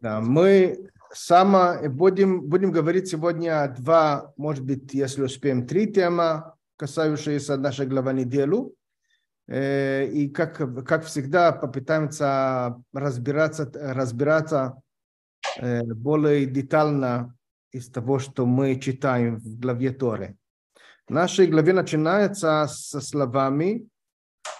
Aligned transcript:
Да, 0.00 0.20
мы 0.20 0.90
само 1.12 1.88
будем, 1.88 2.42
будем 2.42 2.70
говорить 2.70 3.08
сегодня 3.08 3.74
два, 3.76 4.32
может 4.36 4.64
быть, 4.64 4.94
если 4.94 5.22
успеем, 5.22 5.66
три 5.66 5.92
темы, 5.92 6.44
касающиеся 6.76 7.56
нашей 7.56 7.86
главы 7.86 8.12
неделю. 8.12 8.74
Э, 9.48 10.06
и 10.06 10.28
как, 10.28 10.84
как 10.84 11.04
всегда 11.04 11.52
попытаемся 11.52 12.76
разбираться, 12.92 13.70
разбираться 13.74 14.80
э, 15.56 15.82
более 15.82 16.46
детально 16.46 17.34
из 17.72 17.90
того, 17.90 18.18
что 18.18 18.46
мы 18.46 18.78
читаем 18.78 19.36
в 19.36 19.58
главе 19.58 19.90
Торы. 19.90 20.36
В 21.08 21.10
нашей 21.10 21.46
главе 21.46 21.72
начинается 21.72 22.66
со 22.68 23.00
словами 23.00 23.88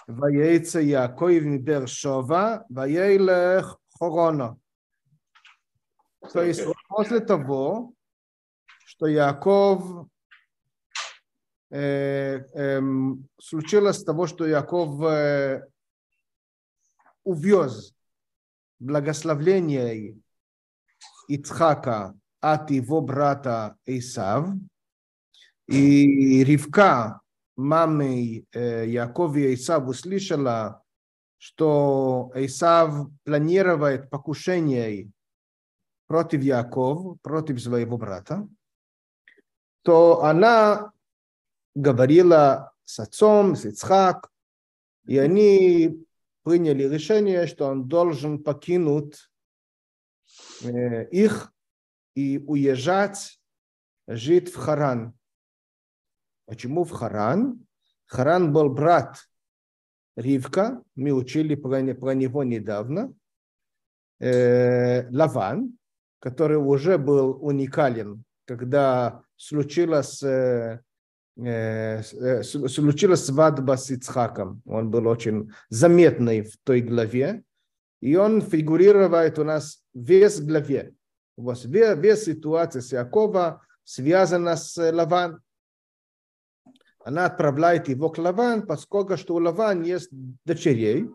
«Ваейца 0.07 0.79
Яаков 0.79 1.43
Бершова, 1.43 2.65
Ваейлех 2.69 3.77
Хорона». 3.97 4.57
То 6.21 6.43
есть 6.43 6.61
после 6.87 7.19
того, 7.21 7.93
что 8.85 9.07
Яков 9.07 10.07
э, 11.69 12.39
э, 12.53 12.81
случилось 13.39 14.03
того, 14.03 14.27
что 14.27 14.45
Яков 14.45 15.01
э, 15.03 15.65
увез 17.23 17.93
благословление 18.79 20.17
Ицхака 21.27 22.15
от 22.41 22.71
его 22.71 23.01
брата 23.01 23.77
Исав, 23.85 24.49
и 25.67 26.43
Ривка, 26.43 27.21
мамы 27.55 28.45
э, 28.51 28.87
Якова 28.87 29.37
и 29.37 29.53
Исав, 29.53 29.87
услышала, 29.87 30.81
что 31.37 32.31
Исав 32.35 33.09
планирует 33.23 34.09
покушение 34.09 35.11
против 36.09 36.41
Якова, 36.41 37.17
против 37.21 37.61
своего 37.61 37.97
брата, 37.97 38.47
то 39.83 40.23
она 40.23 40.91
говорила 41.75 42.73
с 42.83 42.99
отцом, 42.99 43.55
с 43.55 43.65
Ицхак, 43.65 44.31
и 45.05 45.19
они 45.19 46.03
приняли 46.41 46.89
решение, 46.89 47.45
что 47.45 47.67
он 47.67 47.87
должен 47.87 48.43
покинуть 48.43 49.29
э, 50.63 51.07
их 51.09 51.53
и 52.15 52.39
уезжать 52.39 53.39
жить 54.07 54.51
в 54.51 54.57
Харан. 54.57 55.13
Почему 56.45 56.85
в 56.85 56.91
Харан? 56.91 57.67
Харан 58.07 58.51
был 58.51 58.69
брат 58.69 59.29
Ривка, 60.15 60.81
мы 60.95 61.11
учили 61.11 61.53
про, 61.53 61.93
про 61.93 62.15
него 62.15 62.43
недавно, 62.43 63.13
э, 64.19 65.07
Лаван, 65.11 65.78
который 66.19 66.57
уже 66.57 66.97
был 66.97 67.37
уникален, 67.41 68.23
когда 68.45 69.23
случилась, 69.37 70.21
э, 70.23 70.81
э, 71.37 72.03
случилась 72.43 73.25
свадьба 73.25 73.77
с 73.77 73.89
Ицхаком. 73.91 74.61
Он 74.65 74.89
был 74.89 75.07
очень 75.07 75.51
заметный 75.69 76.41
в 76.41 76.57
той 76.63 76.81
главе, 76.81 77.43
и 78.01 78.15
он 78.15 78.41
фигурирует 78.41 79.39
у 79.39 79.43
нас 79.43 79.83
весь 79.93 80.39
главе. 80.41 80.93
У 81.37 81.43
вас 81.43 81.63
весь 81.65 82.23
ситуация 82.23 82.81
с 82.81 82.91
Якова 82.91 83.61
связана 83.83 84.57
с 84.57 84.77
Лаван. 84.91 85.41
Она 87.03 87.25
отправляет 87.25 87.87
его 87.87 88.09
к 88.09 88.17
Лаван, 88.17 88.67
поскольку 88.67 89.15
что 89.15 89.35
у 89.35 89.39
Лаван 89.39 89.83
есть 89.83 90.09
дочерей, 90.45 91.09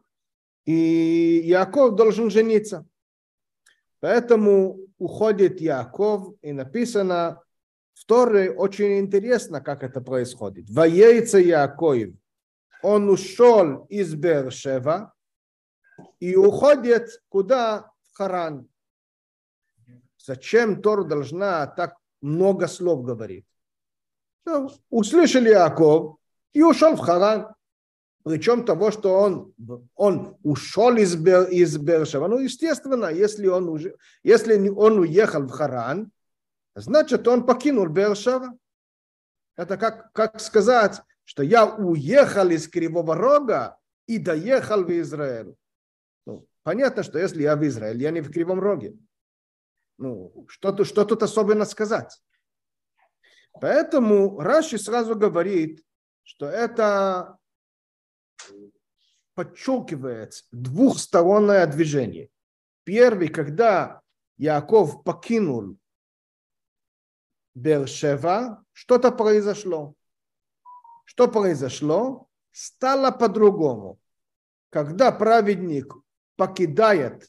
и 0.65 1.43
Яков 1.45 1.95
должен 1.95 2.31
жениться. 2.31 2.87
Поэтому 4.05 4.81
уходит 4.99 5.63
Яков, 5.63 6.35
и 6.43 6.53
написано 6.53 7.43
в 7.95 8.05
Торе 8.05 8.51
очень 8.51 8.99
интересно, 8.99 9.63
как 9.63 9.83
это 9.83 10.03
происходит. 10.03 10.69
Воейца 10.69 11.39
Яков, 11.39 12.13
он 12.83 13.09
ушел 13.09 13.87
из 13.89 14.15
Бершева 14.15 15.15
и 16.21 16.37
уходит 16.37 17.23
куда? 17.31 17.91
В 18.03 18.19
Харан. 18.19 18.69
Зачем 20.19 20.83
Тор 20.83 21.05
должна 21.05 21.67
так 21.67 21.97
много 22.21 22.69
слов 22.69 23.05
говорить? 23.05 23.47
Ну, 24.45 24.71
услышали 24.91 25.49
Яков 25.49 26.19
и 26.53 26.63
ушел 26.63 26.95
в 26.95 27.01
Харан 27.01 27.55
причем 28.25 28.65
того, 28.65 28.91
что 28.91 29.15
он, 29.21 29.55
он 29.95 30.39
ушел 30.43 30.97
из, 30.97 31.15
Бер, 31.15 31.47
из 31.51 31.77
Бершева. 31.77 32.27
Ну, 32.27 32.39
естественно, 32.39 33.07
если 33.07 33.47
он, 33.47 33.69
уже, 33.69 33.97
если 34.23 34.69
он 34.71 34.99
уехал 34.99 35.43
в 35.43 35.51
Харан, 35.51 36.11
значит, 36.75 37.29
он 37.29 37.45
покинул 37.45 37.87
Бершева. 37.89 38.57
Это 39.57 39.77
как, 39.77 40.11
как 40.13 40.41
сказать, 40.41 41.03
что 41.25 41.43
я 41.43 41.67
уехал 41.67 42.49
из 42.49 42.67
Кривого 42.67 43.15
Рога 43.15 43.79
и 44.07 44.19
доехал 44.19 44.85
в 44.85 44.91
Израиль. 44.91 45.55
Ну, 46.25 46.47
понятно, 46.63 47.03
что 47.03 47.19
если 47.19 47.43
я 47.43 47.57
в 47.57 47.67
Израиле, 47.67 48.01
я 48.01 48.11
не 48.11 48.23
в 48.23 48.33
Кривом 48.33 48.59
Роге. 48.59 48.97
Ну, 49.99 50.47
что, 50.49 50.83
что 50.85 51.05
тут 51.05 51.23
особенно 51.23 51.67
сказать? 51.67 52.19
Поэтому 53.61 54.41
Раши 54.41 54.79
сразу 54.79 55.15
говорит, 55.15 55.85
что 56.23 56.47
это 56.47 57.37
подчеркивает 59.35 60.45
двухстороннее 60.53 61.67
движение. 61.67 62.31
Первый, 62.85 63.29
когда 63.29 64.01
Яков 64.37 65.03
покинул 65.05 65.77
Бершева, 67.55 68.65
что-то 68.73 69.11
произошло. 69.13 69.95
Что 71.05 71.29
произошло? 71.29 72.29
Стало 72.51 73.11
по-другому. 73.11 73.99
Когда 74.71 75.13
праведник 75.13 75.95
покидает 76.37 77.29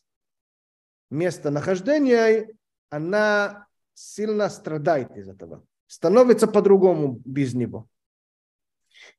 местонахождение, 1.10 2.50
она 2.90 3.68
сильно 3.94 4.50
страдает 4.50 5.16
из 5.18 5.28
этого. 5.28 5.66
Становится 5.88 6.48
по-другому 6.48 7.22
без 7.26 7.54
него. 7.54 7.88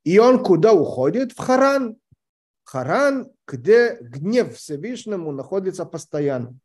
И 0.05 0.19
он 0.19 0.43
куда 0.43 0.73
уходит? 0.73 1.33
В 1.33 1.39
Харан. 1.39 1.97
Харан, 2.65 3.31
где 3.47 3.97
гнев 4.01 4.57
Всевышнему 4.57 5.33
находится 5.33 5.85
постоянно. 5.85 6.59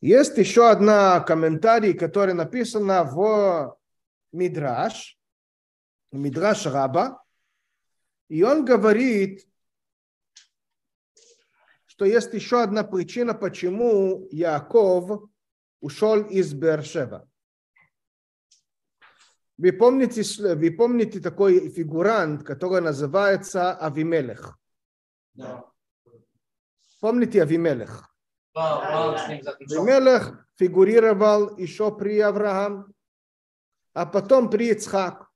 Есть 0.00 0.36
еще 0.36 0.70
одна 0.70 1.20
комментарий, 1.20 1.92
который 1.92 2.34
написано 2.34 3.02
в 3.04 3.76
Мидраш, 4.32 5.18
Мидраш 6.12 6.66
Раба, 6.66 7.22
и 8.28 8.42
он 8.42 8.64
говорит, 8.64 9.48
что 11.86 12.04
есть 12.04 12.32
еще 12.32 12.62
одна 12.62 12.84
причина, 12.84 13.34
почему 13.34 14.28
Яков 14.30 15.28
ушел 15.80 16.22
из 16.22 16.52
Бершева. 16.52 17.28
Вы 19.58 19.72
помните, 19.72 20.22
вы 20.54 20.70
помните 20.70 21.20
такой 21.20 21.68
фигурант, 21.70 22.44
который 22.44 22.80
называется 22.80 23.72
Авимелех? 23.72 24.56
Да. 25.34 25.64
Помните 27.00 27.42
Авимелех? 27.42 28.08
Авимелех 28.54 30.46
фигурировал 30.56 31.56
еще 31.56 31.94
при 31.96 32.20
Авраам, 32.20 32.94
а 33.94 34.06
потом 34.06 34.48
при 34.48 34.70
Ицхак. 34.70 35.28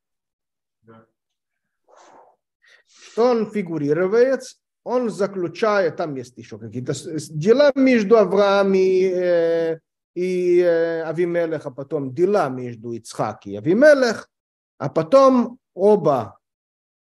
Что 2.87 3.31
он 3.31 3.51
фигурирует? 3.51 4.43
Он 4.85 5.11
заключает, 5.11 5.97
там 5.97 6.15
есть 6.15 6.39
еще 6.39 6.59
какие-то 6.59 6.93
дела 7.31 7.73
между 7.75 8.19
Авраамом 8.19 8.75
и 8.75 9.05
э, 9.05 9.81
и 10.15 10.61
Авимелех, 10.61 11.67
а 11.67 11.71
потом 11.71 12.15
дела 12.15 12.49
между 12.49 12.93
Ицхак 12.93 13.47
и 13.47 13.57
Авимелех, 13.57 14.31
а 14.79 14.91
потом 14.91 15.59
оба, 15.75 16.39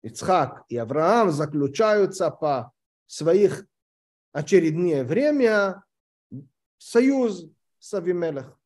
Ицхак 0.03 0.65
и 0.69 0.77
Авраам, 0.77 1.31
заключаются 1.31 2.31
по 2.31 2.73
своих 3.07 3.67
очередное 4.33 5.05
время 5.05 5.85
союз 6.79 7.47
с 7.79 7.95
Авимелех. 7.95 8.57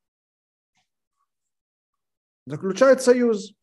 Заключают 2.46 3.00
союз. 3.00 3.54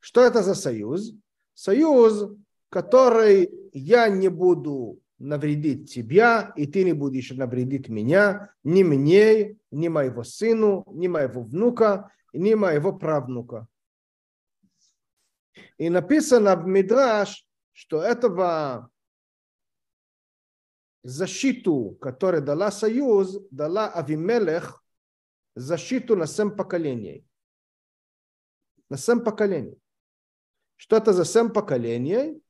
Что 0.00 0.24
это 0.24 0.42
за 0.42 0.54
союз? 0.54 1.12
Союз, 1.54 2.32
который 2.68 3.50
я 3.72 4.08
не 4.08 4.28
буду 4.28 5.00
навредить 5.18 5.92
тебя, 5.92 6.52
и 6.56 6.66
ты 6.66 6.84
не 6.84 6.92
будешь 6.92 7.30
навредить 7.30 7.88
меня, 7.88 8.52
ни 8.62 8.82
мне, 8.82 9.56
ни 9.70 9.88
моего 9.88 10.24
сыну, 10.24 10.84
ни 10.90 11.08
моего 11.08 11.42
внука, 11.42 12.12
ни 12.32 12.54
моего 12.54 12.92
правнука. 12.92 13.68
И 15.78 15.88
написано 15.88 16.56
в 16.56 16.66
Мидраш, 16.66 17.46
что 17.72 18.02
этого 18.02 18.90
защиту, 21.02 21.96
которую 22.00 22.42
дала 22.42 22.70
Союз, 22.70 23.38
дала 23.50 23.88
Авимелех 23.88 24.82
защиту 25.54 26.16
на 26.16 26.26
семь 26.26 26.50
поколений. 26.50 27.26
На 28.88 28.96
семь 28.96 29.20
поколений. 29.20 29.78
Что 30.76 30.96
это 30.96 31.12
за 31.12 31.24
семь 31.24 31.50
поколений? 31.50 32.42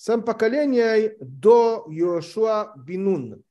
Семь 0.00 0.22
поколений 0.22 1.16
до 1.18 1.84
Йошуа 1.88 2.72
Бинун. 2.76 3.42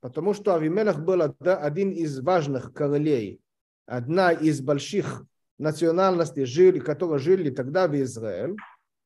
Потому 0.00 0.32
что 0.32 0.54
Авимелех 0.54 1.04
был 1.04 1.20
один 1.44 1.90
из 1.90 2.18
важных 2.20 2.72
королей, 2.72 3.42
одна 3.84 4.32
из 4.32 4.62
больших 4.62 5.26
национальностей, 5.58 6.46
жили, 6.46 6.78
которые 6.78 7.18
жили 7.18 7.50
тогда 7.50 7.88
в 7.88 7.94
Израиле. 7.94 8.56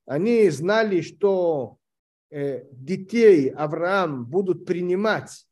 Они 0.07 0.49
знали, 0.51 1.01
что 1.01 1.79
э, 2.31 2.67
детей 2.71 3.49
Авраам 3.49 4.27
будут 4.27 4.67
принимать 4.67 5.45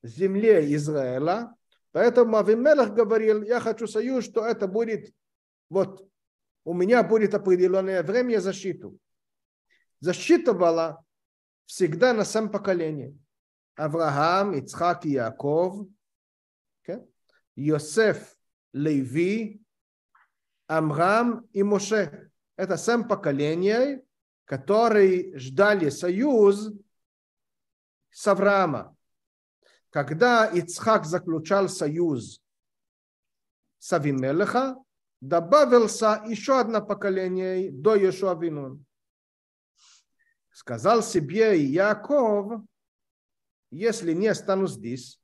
в 0.00 0.06
земле 0.06 0.72
Израиля. 0.76 1.52
Поэтому 1.90 2.36
Авимелех 2.36 2.94
говорил, 2.94 3.42
я 3.42 3.58
хочу 3.58 3.88
союз, 3.88 4.26
что 4.26 4.46
это 4.46 4.68
будет, 4.68 5.12
вот, 5.68 6.08
у 6.64 6.72
меня 6.72 7.02
будет 7.02 7.34
определенное 7.34 8.04
время 8.04 8.38
защиту. 8.38 8.96
Защита 10.00 10.52
была 10.52 11.02
всегда 11.64 12.12
на 12.12 12.24
сам 12.24 12.50
поколение. 12.50 13.16
Авраам, 13.74 14.54
Ицхак 14.54 15.04
Яков? 15.04 15.86
Йосеф, 17.56 18.36
Леви, 18.72 19.62
Амрам 20.66 21.46
и 21.52 21.62
Моше. 21.62 22.30
Это 22.56 22.76
семь 22.76 23.08
поколений, 23.08 24.02
которые 24.44 25.38
ждали 25.38 25.90
союз 25.90 26.72
с 28.10 28.26
Авраама. 28.26 28.96
Когда 29.90 30.46
Ицхак 30.46 31.04
заключал 31.04 31.68
союз 31.68 32.40
с 33.78 33.92
Авимелеха, 33.92 34.76
добавился 35.20 36.22
еще 36.26 36.60
одно 36.60 36.84
поколение 36.84 37.70
до 37.70 37.94
Йошуа 37.94 38.34
Винун. 38.34 38.85
Сказал 40.56 41.02
себе 41.02 41.62
Яков, 41.62 42.62
если 43.70 44.14
не 44.14 44.34
стану 44.34 44.66
здесь, 44.66 45.20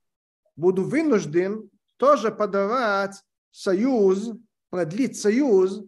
буду 0.57 0.85
вынужден 0.85 1.71
тоже 1.97 2.31
подавать 2.31 3.25
союз, 3.51 4.33
продлить 4.69 5.19
союз 5.19 5.85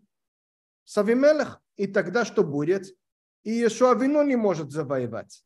с 0.85 0.97
Авимелех. 0.97 1.61
И 1.77 1.87
тогда 1.87 2.25
что 2.25 2.43
будет? 2.43 2.87
И 3.43 3.51
Иешуа 3.51 3.95
вину 3.95 4.23
не 4.23 4.35
может 4.35 4.71
завоевать. 4.71 5.45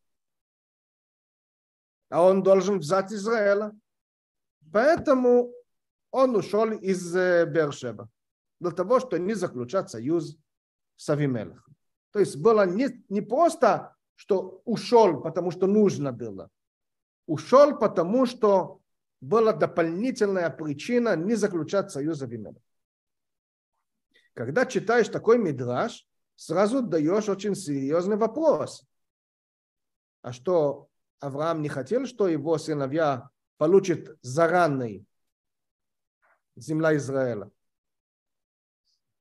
А 2.09 2.23
он 2.23 2.45
должен 2.45 2.79
взять 2.79 3.13
Израиля. 3.13 3.77
Поэтому 4.73 5.53
он 6.13 6.37
ушел 6.37 6.71
из 6.71 7.13
Бершеба. 7.13 8.09
Для 8.61 8.71
того, 8.71 9.01
чтобы 9.01 9.19
не 9.19 9.35
заключать 9.35 9.91
союз 9.91 10.37
с 10.95 11.11
Авимелехом. 11.11 11.78
То 12.13 12.21
есть 12.21 12.37
было 12.37 12.67
не, 12.67 13.05
не 13.09 13.21
просто, 13.21 13.97
что 14.15 14.63
ушел, 14.65 15.21
потому 15.21 15.51
что 15.51 15.67
нужно 15.67 16.13
было. 16.13 16.51
Ушел, 17.27 17.79
потому 17.79 18.27
что 18.27 18.81
была 19.21 19.53
дополнительная 19.53 20.51
причина 20.51 21.17
не 21.17 21.35
заключать 21.35 21.91
союз 21.91 22.19
с 22.19 22.23
Авимелехом. 22.23 22.63
Когда 24.35 24.67
читаешь 24.67 25.09
такой 25.09 25.39
мидраж, 25.39 26.07
сразу 26.37 26.83
даешь 26.83 27.29
очень 27.29 27.55
серьезный 27.55 28.17
вопрос. 28.17 28.85
А 30.23 30.33
что, 30.33 30.89
Авраам 31.21 31.63
не 31.63 31.69
хотел, 31.69 32.07
что 32.07 32.29
его 32.29 32.57
сыновья 32.59 33.29
получат 33.57 34.17
заранной 34.23 35.05
земля 36.55 36.97
Израиля? 36.97 37.51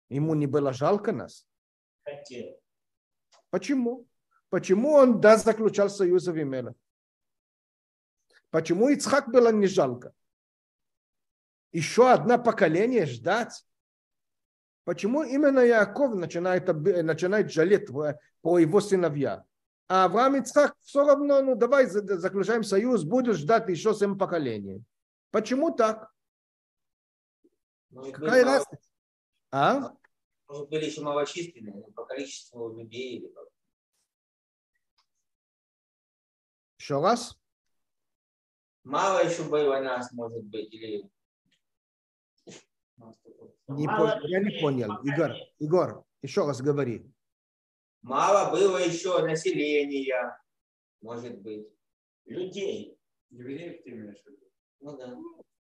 Ему 0.10 0.36
не 0.36 0.46
было 0.46 0.72
жалко 0.72 1.12
нас? 1.12 1.48
Хотел. 2.04 2.56
Почему? 3.58 4.08
Почему 4.50 4.92
он 4.92 5.20
да 5.20 5.36
заключал 5.36 5.90
союз 5.90 6.26
с 6.26 6.28
Авимелем? 6.28 6.76
Почему 8.52 8.90
Ицхак 8.90 9.30
было 9.32 9.52
не 9.52 9.66
жалко? 9.66 10.14
Еще 11.72 12.08
одно 12.08 12.38
поколение 12.38 13.08
ждать? 13.08 13.66
Почему 14.84 15.24
именно 15.24 15.62
Яков 15.62 16.14
начинает, 16.14 16.68
начинает 16.68 17.52
жалеть 17.52 17.88
по 18.42 18.60
его 18.60 18.80
сыновья? 18.80 19.44
А 19.88 20.06
Авраам 20.06 20.36
Ицхак 20.36 20.76
все 20.82 21.04
равно, 21.04 21.42
ну 21.42 21.56
давай 21.56 21.88
заключаем 21.88 22.64
союз, 22.64 23.04
будешь 23.04 23.38
ждать 23.38 23.68
еще 23.70 23.96
семь 23.96 24.20
поколений. 24.20 24.84
Почему 25.32 25.72
так? 25.72 26.12
Может, 27.90 28.14
Какая 28.14 28.30
были 28.30 28.44
разница? 28.44 28.90
А? 29.52 29.94
Мало- 30.48 30.58
Может, 30.60 30.70
были 30.70 30.86
еще 30.86 31.02
малочисленные, 31.02 31.74
но 31.76 31.92
по 31.92 32.06
количеству 32.06 32.78
людей 32.78 33.18
или 33.20 33.28
как. 33.28 33.48
Еще 36.80 37.02
раз? 37.02 37.38
Мало 38.84 39.24
еще 39.26 39.44
было 39.44 39.80
нас, 39.82 40.12
может 40.14 40.44
быть, 40.46 40.74
или... 40.74 41.10
Не 43.68 43.86
пон- 43.86 44.20
я 44.24 44.40
не 44.42 44.62
понял. 44.62 45.04
Игорь. 45.04 45.36
Игорь, 45.60 45.96
еще 46.22 46.46
раз 46.48 46.62
говори. 46.62 47.06
Мало 48.02 48.52
было 48.52 48.78
еще 48.78 49.22
населения, 49.26 50.40
может 51.02 51.42
быть. 51.42 51.68
Людей. 52.26 52.98
Евреев 53.30 53.84
ты 53.84 53.90
имеешь 53.90 54.22
в 54.24 54.26
виду? 54.28 54.46
Ну 54.80 54.98
да. 54.98 55.18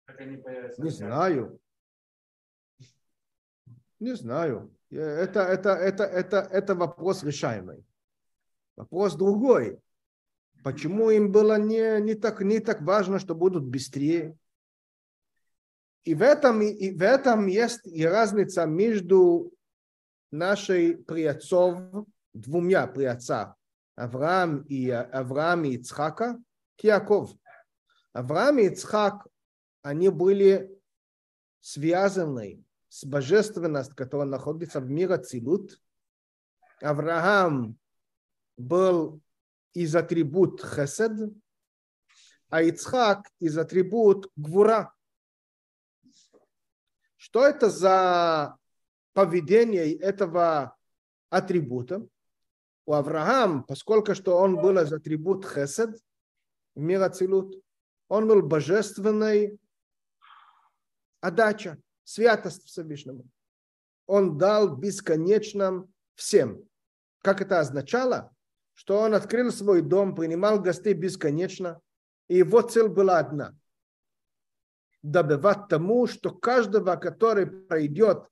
Как 0.04 0.20
они 0.20 0.36
появятся? 0.36 0.80
Не 0.82 0.90
знаю. 0.90 1.60
Не 4.00 4.14
знаю. 4.16 4.74
Э, 4.90 4.96
Это, 4.96 5.40
это, 5.40 5.70
это, 5.70 6.04
это, 6.04 6.36
это 6.38 6.74
вопрос 6.74 7.22
решаемый. 7.22 7.84
Вопрос 8.76 9.14
другой. 9.14 9.78
Почему 10.64 11.10
им 11.10 11.32
было 11.32 11.58
не, 11.58 12.00
не, 12.00 12.14
так, 12.14 12.40
не 12.40 12.60
так 12.60 12.82
важно, 12.82 13.18
что 13.18 13.34
будут 13.34 13.64
быстрее? 13.64 14.36
И 16.04 16.14
в, 16.14 16.22
этом, 16.22 16.62
и 16.62 16.90
в 16.90 17.02
этом 17.02 17.46
есть 17.46 17.86
и 17.86 18.04
разница 18.06 18.64
между 18.64 19.52
нашей 20.30 20.96
приотцов, 20.96 22.06
двумя 22.32 22.86
приотцах, 22.86 23.54
Авраам 23.96 24.62
и, 24.62 24.88
Авраам 24.88 25.64
и 25.64 25.76
Ицхака, 25.76 26.38
к 26.78 26.84
Яков. 26.84 27.30
Авраам 28.12 28.58
и 28.58 28.68
Ицхак, 28.68 29.26
они 29.82 30.08
были 30.08 30.70
связаны 31.60 32.64
с 32.90 33.04
божественностью, 33.04 33.96
которая 33.96 34.26
находится 34.26 34.80
в 34.80 34.90
мире 34.90 35.16
Цилут. 35.16 35.80
Авраам 36.82 37.78
был 38.56 39.20
из 39.72 39.94
атрибут 39.94 40.60
Хесед, 40.60 41.12
а 42.48 42.62
Ицхак 42.62 43.28
из 43.38 43.56
атрибут 43.56 44.28
Гвура. 44.34 44.92
Что 47.16 47.46
это 47.46 47.70
за 47.70 48.58
поведение 49.12 49.94
этого 49.94 50.76
атрибута? 51.28 52.04
У 52.86 52.92
Авраама, 52.92 53.62
поскольку 53.62 54.16
что 54.16 54.36
он 54.36 54.56
был 54.56 54.76
из 54.78 54.92
атрибут 54.92 55.46
Хесед, 55.46 55.96
мира 56.74 57.08
Цилут, 57.08 57.54
он 58.08 58.26
был 58.26 58.42
божественной 58.42 59.60
отдача, 61.20 61.78
святость 62.10 62.64
Всевышнему. 62.64 63.24
Он 64.06 64.36
дал 64.36 64.76
бесконечно 64.76 65.86
всем. 66.16 66.68
Как 67.22 67.40
это 67.40 67.60
означало? 67.60 68.34
Что 68.74 68.98
он 68.98 69.14
открыл 69.14 69.52
свой 69.52 69.80
дом, 69.80 70.16
принимал 70.16 70.60
гостей 70.60 70.94
бесконечно, 70.94 71.80
и 72.26 72.38
его 72.38 72.62
цель 72.62 72.88
была 72.88 73.18
одна. 73.18 73.56
Добивать 75.02 75.68
тому, 75.68 76.08
что 76.08 76.34
каждого, 76.34 76.96
который 76.96 77.46
пройдет 77.46 78.28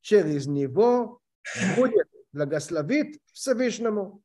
через 0.00 0.46
него, 0.46 1.20
будет 1.76 2.08
благословит 2.32 3.20
Всевышнему. 3.32 4.22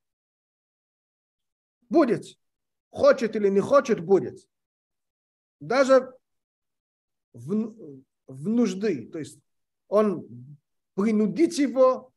Будет. 1.89 2.25
Хочет 2.89 3.35
или 3.35 3.49
не 3.49 3.59
хочет, 3.59 3.99
будет. 3.99 4.39
Даже 5.59 6.11
в, 7.33 7.75
в 8.27 8.47
нужды. 8.47 9.07
То 9.07 9.19
есть 9.19 9.39
он 9.87 10.27
принудит 10.95 11.53
его 11.53 12.11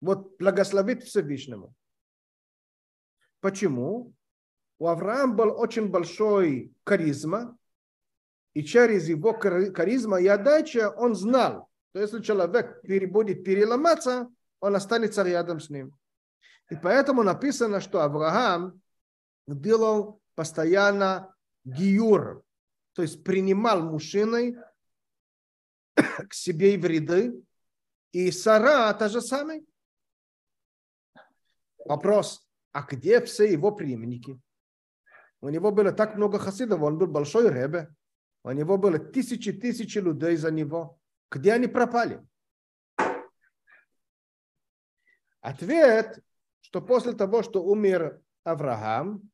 вот 0.00 0.36
благословить 0.38 1.04
Всевышнему. 1.04 1.74
Почему? 3.40 4.12
У 4.78 4.86
Авраама 4.86 5.34
был 5.34 5.60
очень 5.60 5.88
большой 5.88 6.72
харизма, 6.84 7.56
и 8.54 8.64
через 8.64 9.08
его 9.08 9.32
харизма 9.32 10.20
и 10.20 10.26
отдача 10.26 10.90
он 10.90 11.14
знал, 11.14 11.68
что 11.90 12.00
если 12.00 12.22
человек 12.22 12.82
будет 13.10 13.44
переломаться, 13.44 14.28
он 14.58 14.74
останется 14.74 15.22
рядом 15.22 15.60
с 15.60 15.70
ним. 15.70 15.96
И 16.70 16.76
поэтому 16.76 17.22
написано, 17.22 17.80
что 17.80 18.00
Авраам 18.00 18.80
делал 19.46 20.20
постоянно 20.34 21.34
гиюр, 21.64 22.42
то 22.94 23.02
есть 23.02 23.22
принимал 23.22 23.82
мужчиной 23.82 24.56
к 26.28 26.32
себе 26.34 26.78
в 26.78 26.84
ряды, 26.84 27.42
и 28.12 28.30
Сара 28.30 28.92
та 28.94 29.08
же 29.08 29.20
самая. 29.20 29.62
Вопрос, 31.84 32.46
а 32.72 32.82
где 32.82 33.20
все 33.20 33.44
его 33.50 33.72
преемники? 33.72 34.40
У 35.40 35.48
него 35.48 35.72
было 35.72 35.92
так 35.92 36.16
много 36.16 36.38
хасидов, 36.38 36.82
он 36.82 36.98
был 36.98 37.06
большой 37.06 37.50
ребе. 37.50 37.94
У 38.42 38.50
него 38.50 38.78
было 38.78 38.98
тысячи 38.98 39.52
тысячи 39.52 39.98
людей 39.98 40.36
за 40.36 40.50
него. 40.50 40.98
Где 41.30 41.52
они 41.52 41.66
пропали? 41.66 42.26
Ответ, 45.40 46.22
что 46.60 46.82
после 46.82 47.12
того, 47.12 47.42
что 47.42 47.62
умер 47.62 48.20
Авраам, 48.44 49.30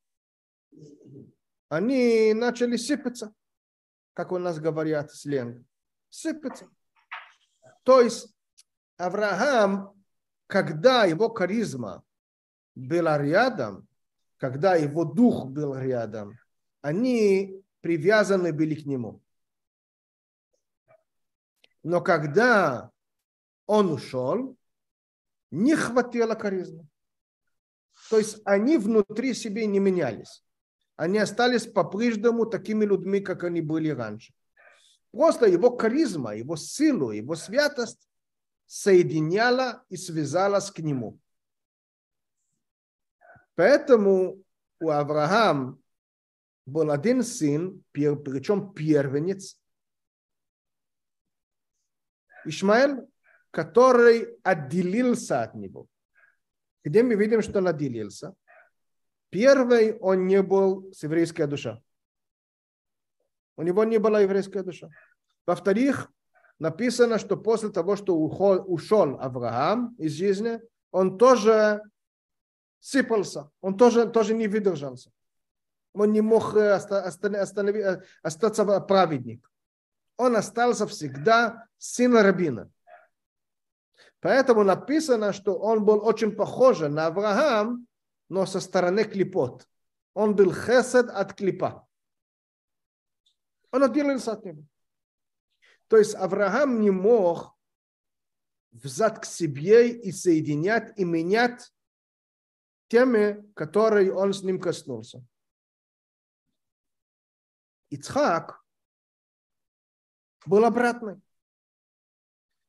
они 1.69 2.33
начали 2.35 2.77
сыпаться, 2.77 3.33
как 4.13 4.33
у 4.33 4.39
нас 4.39 4.61
говорят 4.61 5.13
сленг, 5.13 5.67
сыпаться. 6.17 6.69
То 7.83 8.01
есть 8.01 8.35
Авраам, 8.97 9.93
когда 10.47 11.05
его 11.05 11.29
харизма 11.33 12.03
была 12.75 13.19
рядом, 13.19 13.87
когда 14.39 14.75
его 14.75 15.05
дух 15.05 15.47
был 15.47 15.77
рядом, 15.77 16.39
они 16.81 17.63
привязаны 17.81 18.53
были 18.53 18.75
к 18.75 18.87
нему. 18.87 19.23
Но 21.83 22.01
когда 22.01 22.91
он 23.67 23.93
ушел, 23.93 24.57
не 25.51 25.77
хватило 25.77 26.35
харизмы. 26.35 26.89
То 28.11 28.19
есть 28.19 28.41
они 28.45 28.79
внутри 28.79 29.35
себе 29.35 29.67
не 29.67 29.79
менялись. 29.79 30.45
Они 30.97 31.19
остались 31.19 31.67
по-прежнему 31.67 32.47
такими 32.47 32.85
людьми, 32.85 33.21
как 33.21 33.45
они 33.45 33.61
были 33.61 33.91
раньше. 33.91 34.33
Просто 35.13 35.47
его 35.47 35.77
харизма, 35.77 36.35
его 36.35 36.57
силу, 36.57 37.11
его 37.11 37.35
святость 37.37 38.09
соединяла 38.67 39.85
и 39.89 39.97
связалась 39.97 40.71
к 40.71 40.81
нему. 40.81 41.19
Поэтому 43.55 44.43
у 44.81 44.91
Авраама 44.91 45.79
был 46.67 46.91
один 46.91 47.23
сын, 47.23 47.83
причем 47.93 48.75
первенец, 48.75 49.59
Ишмаэль, 52.45 53.07
который 53.51 54.39
отделился 54.43 55.43
от 55.43 55.55
него. 55.55 55.89
Где 56.85 57.03
мы 57.03 57.15
видим, 57.15 57.43
что 57.43 57.59
он 57.59 57.69
отделился? 57.69 58.35
Первый, 59.31 59.97
он 59.99 60.27
не 60.27 60.43
был 60.43 60.93
с 60.93 61.03
еврейской 61.03 61.47
душа. 61.47 61.83
У 63.57 63.63
него 63.63 63.85
не 63.85 63.99
была 63.99 64.21
еврейская 64.21 64.63
душа. 64.63 64.89
Во-вторых, 65.47 66.11
написано, 66.59 67.19
что 67.19 67.37
после 67.37 67.71
того, 67.71 67.97
что 67.97 68.17
ушел 68.19 69.19
Авраам 69.21 69.95
из 69.99 70.13
жизни, 70.13 70.61
он 70.91 71.19
тоже 71.19 71.83
сыпался, 72.81 73.51
он 73.61 73.77
тоже, 73.77 74.07
тоже 74.07 74.35
не 74.35 74.49
выдержался. 74.49 75.11
Он 75.95 76.13
не 76.13 76.21
мог 76.21 76.55
э, 76.55 76.79
э, 76.79 78.03
остаться 78.23 78.81
праведник. 78.81 79.51
Он 80.19 80.37
остался 80.37 80.87
всегда 80.87 81.67
сыном 81.79 82.23
рабина. 82.23 82.71
Поэтому 84.21 84.63
написано, 84.65 85.33
что 85.33 85.59
он 85.59 85.85
был 85.85 86.05
очень 86.05 86.33
похож 86.33 86.81
на 86.81 87.07
Авраам, 87.07 87.87
но 88.29 88.45
со 88.45 88.61
стороны 88.61 89.05
клипот. 89.05 89.67
Он 90.15 90.35
был 90.35 90.53
хесед 90.53 91.09
от 91.11 91.35
клипа. 91.35 91.86
Он 93.71 93.85
отделился 93.85 94.33
от 94.33 94.45
него. 94.45 94.65
То 95.89 95.97
есть 95.97 96.15
Авраам 96.15 96.81
не 96.81 96.91
мог 96.91 97.57
взять 98.73 99.21
к 99.21 99.25
себе 99.25 99.91
и 99.91 100.13
соединять 100.13 100.99
и 100.99 101.05
менять 101.05 101.73
теми, 102.89 103.45
которые 103.55 104.13
он 104.13 104.33
с 104.33 104.43
ним 104.43 104.61
коснулся. 104.61 105.25
Ицхак 107.91 108.65
был 110.45 110.65
обратный. 110.65 111.21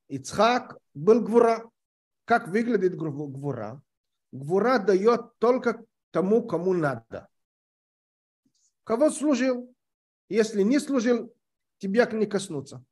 Ицхак 0.07 0.77
был 0.93 1.21
гвура. 1.21 1.69
Как 2.25 2.47
выглядит 2.47 2.95
гвура? 2.95 3.81
Гвура 4.31 4.79
дает 4.79 5.37
только 5.39 5.85
тому, 6.11 6.45
кому 6.45 6.73
надо. 6.73 7.29
Кого 8.83 9.09
служил? 9.09 9.73
Если 10.29 10.61
не 10.61 10.79
служил, 10.79 11.33
тебя 11.77 12.05
не 12.11 12.25
коснуться. 12.25 12.83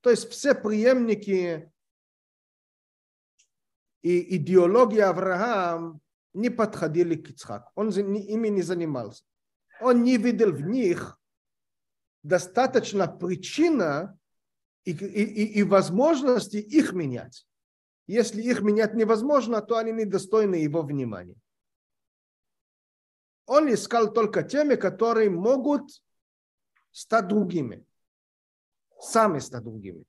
То 0.00 0.10
есть 0.10 0.28
все 0.30 0.54
преемники 0.54 1.72
и 4.02 4.36
идеология 4.36 5.08
Авраам 5.08 6.00
не 6.34 6.50
подходили 6.50 7.14
к 7.14 7.30
Ицхаку. 7.30 7.70
Он 7.76 7.90
ими 7.90 8.48
не 8.48 8.62
занимался. 8.62 9.24
Он 9.80 10.02
не 10.02 10.16
видел 10.16 10.52
в 10.52 10.62
них 10.62 11.20
достаточно 12.22 13.06
причина 13.06 14.18
и, 14.84 14.92
и, 14.92 15.58
и 15.58 15.62
возможности 15.62 16.56
их 16.56 16.92
менять. 16.92 17.46
Если 18.06 18.42
их 18.42 18.62
менять 18.62 18.94
невозможно, 18.94 19.60
то 19.62 19.76
они 19.76 19.92
недостойны 19.92 20.56
его 20.56 20.82
внимания. 20.82 21.36
Он 23.46 23.72
искал 23.72 24.12
только 24.12 24.42
теми, 24.42 24.74
которые 24.74 25.30
могут 25.30 25.82
стать 26.92 27.28
другими. 27.28 27.84
Сами 29.00 29.40
стать 29.40 29.64
другими. 29.64 30.04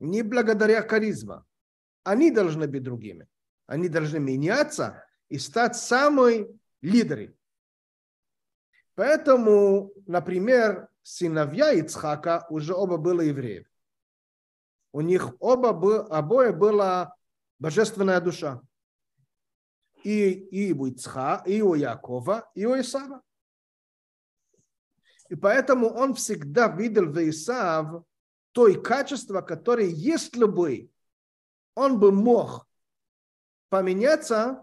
Не 0.00 0.22
благодаря 0.22 0.82
харизма. 0.82 1.46
Они 2.02 2.30
должны 2.30 2.66
быть 2.66 2.82
другими. 2.82 3.28
Они 3.66 3.88
должны 3.88 4.18
меняться 4.18 5.04
и 5.28 5.38
стать 5.38 5.76
самой 5.76 6.48
лидерами. 6.80 7.36
Поэтому, 8.94 9.92
например, 10.06 10.88
сыновья 11.02 11.72
Ицхака 11.72 12.46
уже 12.50 12.74
оба 12.74 12.96
были 12.96 13.26
евреев 13.26 13.68
у 14.92 15.00
них 15.00 15.34
оба, 15.40 15.70
обои 16.06 16.50
была 16.50 17.14
божественная 17.58 18.20
душа. 18.20 18.60
И, 20.02 20.30
и 20.32 20.72
у 20.72 20.86
Ицха, 20.86 21.42
и 21.46 21.60
у 21.60 21.74
Якова, 21.74 22.50
и 22.54 22.66
у 22.66 22.80
Исава. 22.80 23.22
И 25.28 25.34
поэтому 25.34 25.88
он 25.88 26.14
всегда 26.14 26.68
видел 26.68 27.06
в 27.06 27.18
Исав 27.28 28.04
той 28.52 28.80
качество, 28.82 29.40
которое, 29.42 29.86
если 29.86 30.44
бы 30.44 30.90
он 31.74 32.00
бы 32.00 32.12
мог 32.12 32.66
поменяться 33.68 34.62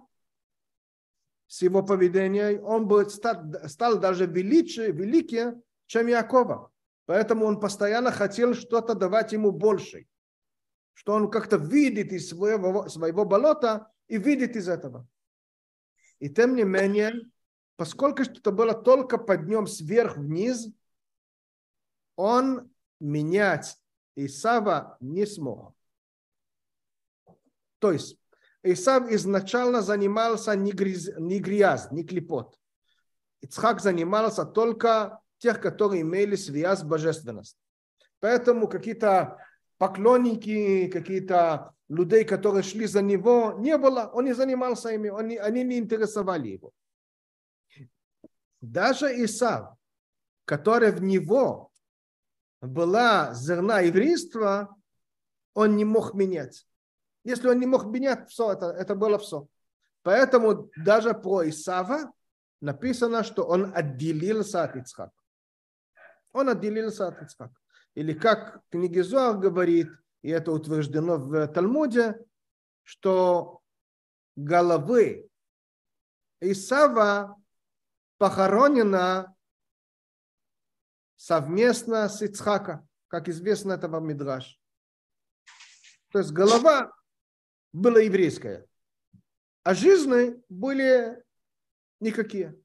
с 1.47 1.61
его 1.61 1.83
поведением, 1.83 2.63
он 2.63 2.87
бы 2.87 3.09
стал, 3.09 3.43
стал 3.67 3.99
даже 3.99 4.25
величе, 4.25 4.91
великий, 4.91 5.53
чем 5.85 6.07
Якова. 6.07 6.71
Поэтому 7.05 7.45
он 7.45 7.59
постоянно 7.59 8.11
хотел 8.11 8.55
что-то 8.55 8.95
давать 8.95 9.31
ему 9.33 9.51
больше 9.51 10.07
что 10.95 11.13
он 11.13 11.29
как-то 11.29 11.57
видит 11.57 12.11
из 12.11 12.29
своего, 12.29 12.87
своего 12.89 13.25
болота 13.25 13.91
и 14.07 14.17
видит 14.17 14.55
из 14.55 14.67
этого. 14.67 15.07
И 16.19 16.29
тем 16.29 16.55
не 16.55 16.63
менее, 16.63 17.13
поскольку 17.75 18.23
это 18.23 18.51
было 18.51 18.73
только 18.73 19.17
поднем 19.17 19.67
сверх-вниз, 19.67 20.67
он 22.15 22.71
менять 22.99 23.77
Исава 24.15 24.97
не 25.01 25.25
смог. 25.25 25.73
То 27.79 27.91
есть, 27.91 28.17
Исав 28.63 29.11
изначально 29.11 29.81
занимался 29.81 30.55
не, 30.55 30.71
гряз, 30.71 31.09
не 31.17 31.39
грязь, 31.39 31.91
не 31.91 32.03
клепот. 32.03 32.57
Ицхак 33.41 33.79
занимался 33.79 34.43
только 34.45 35.19
тех, 35.37 35.61
которые 35.61 36.01
имели 36.01 36.35
связь 36.35 36.79
с 36.79 36.83
божественностью. 36.83 37.59
Поэтому 38.21 38.67
какие-то 38.67 39.37
поклонники, 39.77 40.87
какие-то 40.87 41.73
людей, 41.89 42.23
которые 42.23 42.63
шли 42.63 42.87
за 42.87 43.03
него, 43.03 43.53
не 43.59 43.77
было. 43.77 44.09
Он 44.13 44.25
не 44.25 44.33
занимался 44.33 44.89
ими, 44.89 45.11
они, 45.15 45.37
они 45.37 45.63
не 45.63 45.77
интересовали 45.77 46.47
его. 46.47 46.71
Даже 48.65 49.23
Исав, 49.23 49.75
который 50.45 50.91
в 50.91 51.01
него 51.01 51.71
была 52.61 53.31
зерна 53.35 53.81
еврейства, 53.81 54.75
он 55.53 55.75
не 55.75 55.85
мог 55.85 56.15
менять. 56.15 56.67
Если 57.23 57.47
он 57.47 57.59
не 57.59 57.67
мог 57.67 57.85
менять, 57.85 58.27
все, 58.29 58.53
это, 58.53 58.67
это 58.67 58.95
было 58.95 59.19
все. 59.19 59.47
Поэтому 60.01 60.71
даже 60.77 61.13
про 61.13 61.47
Исава 61.47 62.11
написано, 62.59 63.23
что 63.23 63.43
он 63.43 63.71
отделился 63.75 64.63
от 64.63 64.75
Ицхака. 64.75 65.21
Он 66.33 66.49
отделился 66.49 67.07
от 67.07 67.21
Ицхака. 67.21 67.55
Или 67.93 68.13
как 68.13 68.61
книги 68.69 69.01
Зоар 69.01 69.37
говорит, 69.37 69.89
и 70.23 70.29
это 70.29 70.51
утверждено 70.51 71.17
в 71.17 71.47
Талмуде, 71.49 72.19
что 72.83 73.61
головы 74.35 75.29
Исава 76.41 77.35
похоронена 78.17 79.35
совместно 81.15 82.09
с 82.09 82.21
Ицхака, 82.21 82.87
как 83.07 83.29
известно 83.29 83.73
этого 83.73 83.99
Мидраш. 83.99 84.59
То 86.11 86.19
есть 86.19 86.31
голова 86.31 86.91
была 87.73 87.99
еврейская, 87.99 88.65
а 89.63 89.73
жизни 89.73 90.41
были 90.49 91.23
никакие. 91.99 92.55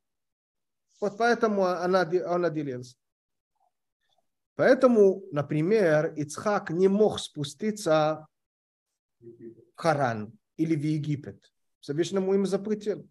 Вот 1.01 1.17
поэтому 1.17 1.65
она, 1.65 2.09
он 2.27 2.45
отделился. 2.45 2.97
Поэтому, 4.55 5.25
например, 5.33 6.13
Ицхак 6.17 6.71
не 6.71 6.89
мог 6.89 7.19
спуститься 7.19 8.29
в 9.21 9.75
Харан 9.75 10.39
или 10.59 10.77
в 10.77 10.83
Египет. 10.83 11.51
Всевышний 11.81 12.19
ему 12.19 12.35
им 12.35 12.45
запретил. 12.45 13.09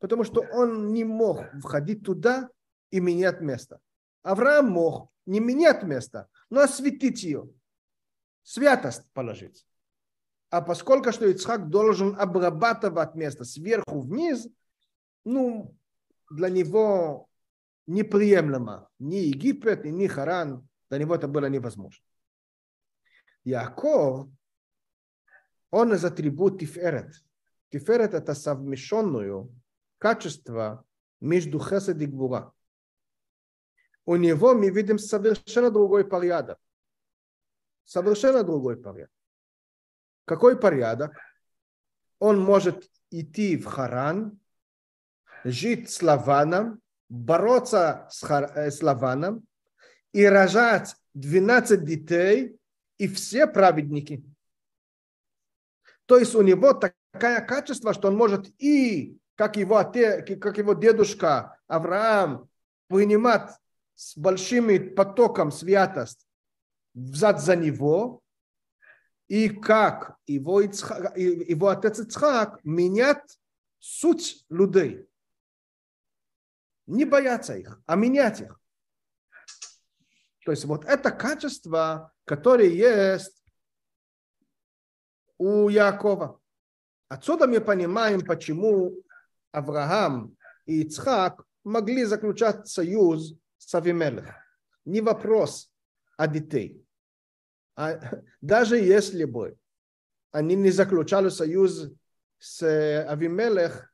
Потому 0.00 0.24
что 0.24 0.40
он 0.40 0.92
не 0.92 1.04
мог 1.04 1.44
входить 1.62 2.04
туда 2.04 2.50
и 2.90 3.00
менять 3.00 3.40
место. 3.40 3.80
Авраам 4.22 4.70
мог 4.70 5.12
не 5.26 5.40
менять 5.40 5.84
место, 5.84 6.28
но 6.48 6.62
осветить 6.62 7.22
ее. 7.22 7.48
Святость 8.42 9.04
положить. 9.12 9.64
А 10.48 10.62
поскольку 10.62 11.12
что 11.12 11.26
Ицхак 11.26 11.68
должен 11.68 12.18
обрабатывать 12.18 13.14
место 13.14 13.44
сверху 13.44 14.00
вниз, 14.00 14.48
ну, 15.24 15.76
для 16.30 16.48
него 16.48 17.28
неприемлемо. 17.86 18.88
Ни 18.98 19.16
Египет, 19.16 19.84
ни 19.84 20.06
Харан, 20.06 20.66
для 20.88 20.98
него 20.98 21.14
это 21.14 21.28
было 21.28 21.46
невозможно. 21.46 22.04
Яков, 23.44 24.28
он 25.70 25.94
из 25.94 26.04
атрибут 26.04 26.58
Тиферет. 26.58 27.14
Тиферет 27.70 28.14
это 28.14 28.34
совмещенную 28.34 29.54
качество 30.00 30.84
между 31.20 31.60
Хесед 31.60 32.00
и 32.00 32.06
Гвура. 32.06 32.52
У 34.06 34.16
него 34.16 34.54
мы 34.54 34.70
видим 34.70 34.98
совершенно 34.98 35.70
другой 35.70 36.04
порядок. 36.04 36.58
Совершенно 37.84 38.42
другой 38.42 38.76
порядок. 38.76 39.12
Какой 40.24 40.58
порядок? 40.58 41.12
Он 42.18 42.40
может 42.40 42.90
идти 43.10 43.56
в 43.56 43.66
Харан, 43.66 44.40
жить 45.44 45.90
с 45.90 46.02
Лаваном, 46.02 46.80
бороться 47.08 48.08
с, 48.10 48.22
Хар... 48.22 48.52
Э, 48.56 48.70
с 48.70 48.82
Лаваном 48.82 49.46
и 50.12 50.24
рожать 50.24 50.96
12 51.14 51.84
детей, 51.84 52.56
и 52.98 53.08
все 53.08 53.46
праведники. 53.46 54.24
То 56.06 56.18
есть 56.18 56.34
у 56.34 56.42
него 56.42 56.74
такое 56.74 57.40
качество, 57.40 57.94
что 57.94 58.08
он 58.08 58.16
может 58.16 58.48
и, 58.58 59.18
как 59.40 59.56
его, 59.56 59.78
отец, 59.78 60.38
как 60.38 60.58
его 60.58 60.74
дедушка 60.74 61.58
Авраам, 61.66 62.50
принимать 62.88 63.50
с 63.94 64.14
большим 64.14 64.94
потоком 64.94 65.50
святость 65.50 66.28
взад 66.92 67.40
за 67.40 67.56
него, 67.56 68.22
и 69.28 69.48
как 69.48 70.18
его, 70.26 70.60
Ицхак, 70.60 71.16
его 71.16 71.68
отец 71.68 72.00
Ицхак 72.00 72.62
менять 72.64 73.40
суть 73.78 74.44
людей. 74.50 75.08
Не 76.84 77.06
бояться 77.06 77.56
их, 77.56 77.80
а 77.86 77.96
менять 77.96 78.42
их. 78.42 78.60
То 80.44 80.50
есть 80.50 80.66
вот 80.66 80.84
это 80.84 81.10
качество, 81.12 82.12
которое 82.26 82.68
есть 82.68 83.42
у 85.38 85.70
Якова. 85.70 86.38
Отсюда 87.08 87.46
мы 87.46 87.62
понимаем, 87.62 88.20
почему 88.20 89.02
Авраам 89.52 90.36
и 90.66 90.82
Ицхак 90.82 91.44
могли 91.64 92.04
заключать 92.04 92.68
союз 92.68 93.34
с 93.58 93.74
Авимелехом. 93.74 94.34
Не 94.84 95.00
вопрос 95.00 95.72
о 96.16 96.26
детей. 96.26 96.84
А 97.76 98.00
даже 98.40 98.76
если 98.76 99.24
бы 99.24 99.56
они 100.32 100.54
не 100.54 100.70
заключали 100.70 101.28
союз 101.28 101.90
с 102.38 102.62
Авимелех 103.08 103.92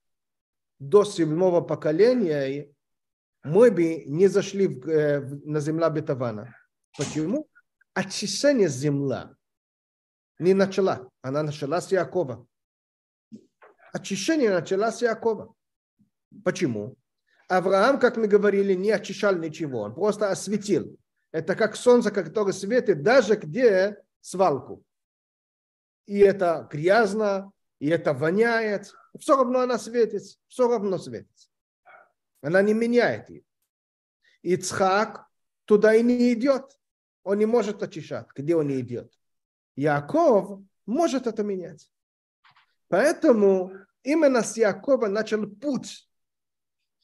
до 0.79 1.05
седьмого 1.05 1.61
поколения, 1.61 2.71
мы 3.42 3.71
бы 3.71 4.05
не 4.07 4.27
зашли 4.27 4.66
в, 4.66 4.88
э, 4.88 5.21
на 5.45 5.61
земля 5.61 5.88
Бетавана. 5.88 6.55
Почему? 6.97 7.49
Очищение 7.95 8.69
земля 8.69 9.35
не 10.38 10.55
начала. 10.55 11.09
Она 11.23 11.42
начала 11.42 11.81
с 11.81 11.90
Якова. 11.92 12.47
Очищение 13.92 14.51
начала 14.51 14.92
с 14.92 15.03
Якова. 15.03 15.55
Почему? 16.44 16.96
Авраам, 17.49 17.99
как 17.99 18.16
мы 18.16 18.27
говорили, 18.27 18.75
не 18.75 18.90
очищал 18.90 19.37
ничего. 19.37 19.81
Он 19.81 19.94
просто 19.94 20.31
осветил. 20.31 20.99
Это 21.33 21.55
как 21.55 21.77
солнце, 21.77 22.11
которое 22.11 22.53
светит 22.53 23.03
даже 23.03 23.37
где 23.37 24.03
свалку. 24.20 24.83
И 26.07 26.18
это 26.18 26.68
грязно, 26.70 27.53
и 27.79 27.88
это 27.88 28.12
воняет. 28.12 28.92
Все 29.18 29.37
равно 29.37 29.61
она 29.61 29.79
светит. 29.79 30.22
Все 30.49 30.68
равно 30.68 30.99
светится. 30.99 31.49
Она 32.42 32.62
не 32.62 32.75
меняет 32.75 33.29
ее. 33.31 33.42
Ицхак 34.42 35.27
туда 35.64 35.94
и 35.94 36.03
не 36.03 36.33
идет. 36.33 36.79
Он 37.22 37.38
не 37.38 37.46
может 37.46 37.83
очищать, 37.83 38.27
где 38.35 38.55
он 38.55 38.68
не 38.68 38.81
идет. 38.81 39.12
Яков 39.75 40.61
может 40.87 41.27
это 41.27 41.42
менять. 41.42 41.90
Поэтому 42.88 43.72
именно 44.03 44.42
с 44.42 44.57
Якова 44.57 45.09
начал 45.09 45.46
путь. 45.49 46.09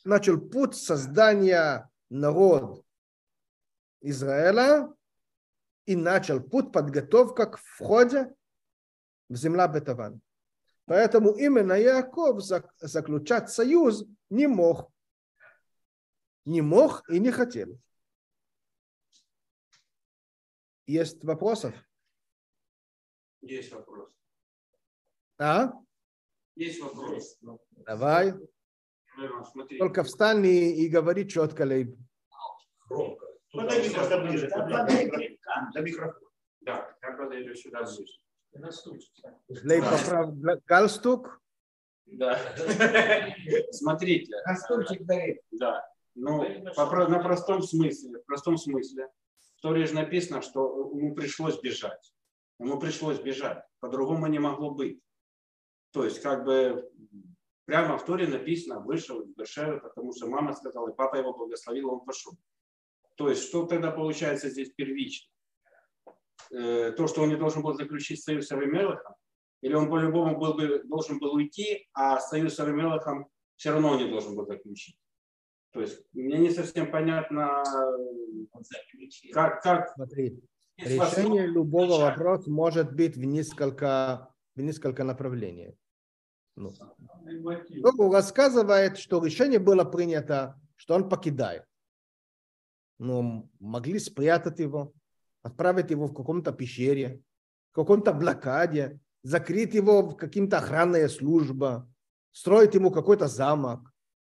Начал 0.05 0.41
путь 0.41 0.75
создания 0.75 1.91
народа 2.11 2.83
Израиля 4.01 4.93
и 5.87 5.95
начал 5.95 6.41
путь 6.41 6.73
подготовка 6.73 7.47
к 7.47 7.59
входе 7.59 8.35
в 9.29 9.37
земля 9.37 9.69
Бетаван. 9.69 10.21
Поэтому 10.87 11.33
именно 11.33 11.75
Яков 11.75 12.43
заключать 12.43 13.51
союз 13.51 14.05
не 14.29 14.47
мог 14.49 14.93
не 16.45 16.61
мог 16.61 17.09
и 17.09 17.19
не 17.19 17.31
хотел. 17.31 17.79
Есть 20.87 21.23
вопросов? 21.25 21.75
Есть 23.41 23.73
вопрос. 23.73 24.22
А? 25.39 25.73
Есть 26.57 26.81
вопрос. 26.81 27.39
Давай. 27.87 28.35
Смотри. 29.53 29.79
Только 29.79 30.05
встань 30.05 30.45
и, 30.47 30.85
и 30.85 30.89
говори 30.89 31.29
четко, 31.29 31.63
Лейб. 31.65 31.97
Громко. 32.89 33.27
Подойди 33.53 33.91
просто 33.95 34.19
ближе. 34.21 34.49
До 35.75 35.81
микрофона. 35.81 36.27
Да, 36.61 36.97
я 37.03 37.13
подойду 37.13 37.55
сюда 37.55 37.83
ближе. 37.83 38.13
Лейб, 39.65 39.85
поправь 39.85 40.31
гла- 40.35 40.61
галстук. 40.67 41.41
Да. 42.07 42.39
Смотрите. 43.71 44.35
Да. 45.51 45.87
Ну, 46.15 46.45
по 46.75 46.87
про- 46.87 47.09
на 47.09 47.23
простом 47.23 47.63
смысле, 47.63 48.19
в 48.21 48.25
простом 48.27 48.57
смысле. 48.59 49.09
В 49.57 49.61
Торе 49.63 49.87
же 49.87 49.95
написано, 49.95 50.43
что 50.43 50.91
ему 50.95 51.15
пришлось 51.15 51.59
бежать. 51.61 52.13
Ему 52.59 52.79
пришлось 52.79 53.19
бежать. 53.21 53.65
По-другому 53.81 54.27
не 54.27 54.39
могло 54.39 54.71
быть. 54.73 55.01
То 55.93 56.05
есть, 56.05 56.21
как 56.21 56.45
бы, 56.45 56.91
прямо 57.65 57.99
в 57.99 58.05
Торе 58.05 58.27
написано, 58.27 58.81
вышел 58.81 59.21
из 59.21 59.35
Бершевы, 59.35 59.81
потому 59.81 60.13
что 60.13 60.27
мама 60.27 60.53
сказала, 60.53 60.91
и 60.91 60.95
папа 60.95 61.17
его 61.17 61.33
благословил, 61.33 61.91
он 61.91 62.01
пошел. 62.01 62.33
То 63.17 63.29
есть, 63.29 63.45
что 63.45 63.67
тогда 63.67 63.91
получается 63.91 64.49
здесь 64.49 64.73
первично? 64.73 65.31
Э, 66.51 66.93
То, 66.93 67.07
что 67.07 67.23
он 67.23 67.29
не 67.29 67.37
должен 67.37 67.63
был 67.63 67.75
заключить 67.75 68.23
союз 68.23 68.47
с 68.47 68.53
Авимелехом, 68.53 69.15
или 69.61 69.75
он 69.75 69.89
по-любому 69.89 70.39
был 70.39 70.55
бы, 70.55 70.83
должен 70.85 71.19
был 71.19 71.35
уйти, 71.35 71.89
а 71.93 72.19
союз 72.21 72.55
с 72.55 72.61
Авимелехом 72.61 73.29
все 73.57 73.71
равно 73.71 73.91
он 73.91 73.99
не 73.99 74.09
должен 74.09 74.35
был 74.35 74.47
заключить. 74.47 74.97
То 75.73 75.81
есть 75.81 76.03
мне 76.13 76.39
не 76.39 76.51
совсем 76.51 76.91
понятно, 76.91 77.63
как, 79.33 79.63
как 79.63 79.89
Смотри, 79.95 80.41
решение 80.77 81.47
любого 81.47 82.01
вопроса 82.01 82.51
может 82.51 82.93
быть 82.93 83.17
в 83.17 83.25
несколько, 83.25 84.35
в 84.55 84.61
несколько 84.61 85.05
направлений. 85.05 85.77
Ну, 86.55 86.71
Тору 87.83 88.13
рассказывает, 88.13 88.99
что 88.99 89.25
решение 89.25 89.59
было 89.59 89.85
принято, 89.85 90.61
что 90.77 90.95
он 90.95 91.09
покидает. 91.09 91.65
Но 92.99 93.49
могли 93.59 93.99
спрятать 93.99 94.61
его, 94.61 94.93
отправить 95.43 95.91
его 95.91 96.07
в 96.07 96.15
каком-то 96.15 96.53
пещере, 96.53 97.23
в 97.71 97.75
каком-то 97.75 98.13
блокаде, 98.13 99.01
закрыть 99.23 99.75
его 99.75 100.03
в 100.03 100.17
каким-то 100.17 100.59
охранная 100.59 101.09
служба, 101.09 101.91
строить 102.33 102.75
ему 102.75 102.91
какой-то 102.91 103.29
замок. 103.29 103.91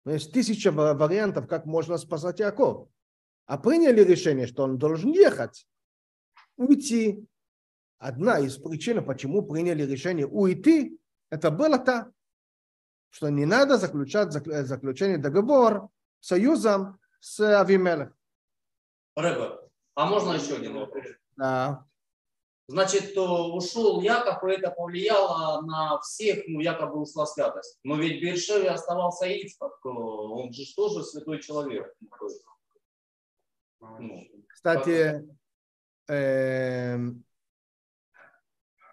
Ну, 0.05 0.13
есть 0.13 0.31
тысяча 0.31 0.71
ва- 0.71 0.93
вариантов, 0.93 1.47
как 1.47 1.65
можно 1.65 1.97
спасать 1.97 2.39
Яков. 2.39 2.87
А 3.45 3.57
приняли 3.57 4.03
решение, 4.03 4.47
что 4.47 4.63
он 4.63 4.77
должен 4.77 5.11
ехать, 5.11 5.67
уйти. 6.57 7.25
Одна 7.97 8.39
из 8.39 8.57
причин, 8.57 9.03
почему 9.05 9.41
приняли 9.41 9.83
решение 9.83 10.27
уйти, 10.27 10.99
это 11.29 11.51
было 11.51 11.77
то, 11.77 12.11
что 13.09 13.29
не 13.29 13.45
надо 13.45 13.77
заключать 13.77 14.35
зак- 14.35 14.63
заключение 14.63 15.17
договор 15.17 15.89
союзом 16.19 16.99
с 17.19 17.39
Авимелем. 17.59 18.13
Рэбе, 19.15 19.59
а 19.95 20.05
можно 20.05 20.33
еще 20.33 20.55
один 20.55 20.75
вопрос? 20.77 21.05
Да. 21.37 21.85
Значит, 22.67 23.13
то 23.13 23.53
ушел 23.53 24.01
Яков, 24.01 24.43
и 24.43 24.53
это 24.53 24.71
повлияло 24.71 25.61
на 25.61 25.99
всех, 25.99 26.45
ну, 26.47 26.59
якобы 26.61 26.99
ушла 26.99 27.27
святость. 27.27 27.79
Но 27.83 27.95
ведь 27.95 28.21
Бершеве 28.21 28.71
оставался 28.71 29.27
Ицхак, 29.27 29.73
э, 29.85 29.87
он 29.87 30.51
же 30.51 30.63
тоже 30.75 31.03
святой 31.03 31.41
человек. 31.41 31.95
Ну, 33.79 34.27
Кстати, 34.47 35.27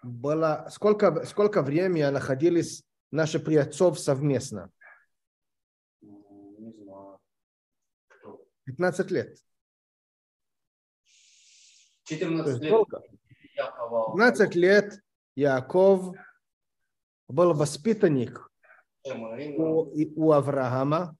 было, 0.03 0.67
сколько, 0.71 1.25
сколько 1.25 1.61
времени 1.61 2.03
находились 2.03 2.83
наши 3.11 3.39
приотцов 3.39 3.99
совместно? 3.99 4.69
Не 6.01 6.73
знаю. 6.73 7.19
15 8.65 9.11
лет. 9.11 9.37
14 12.05 12.61
лет 12.61 12.69
Сколько? 12.71 13.01
Якова. 13.55 14.11
15 14.15 14.55
лет 14.55 14.99
Яков 15.35 16.15
был 17.29 17.53
воспитанник 17.53 18.49
у, 19.57 19.91
у 20.15 20.31
Авраама. 20.31 21.15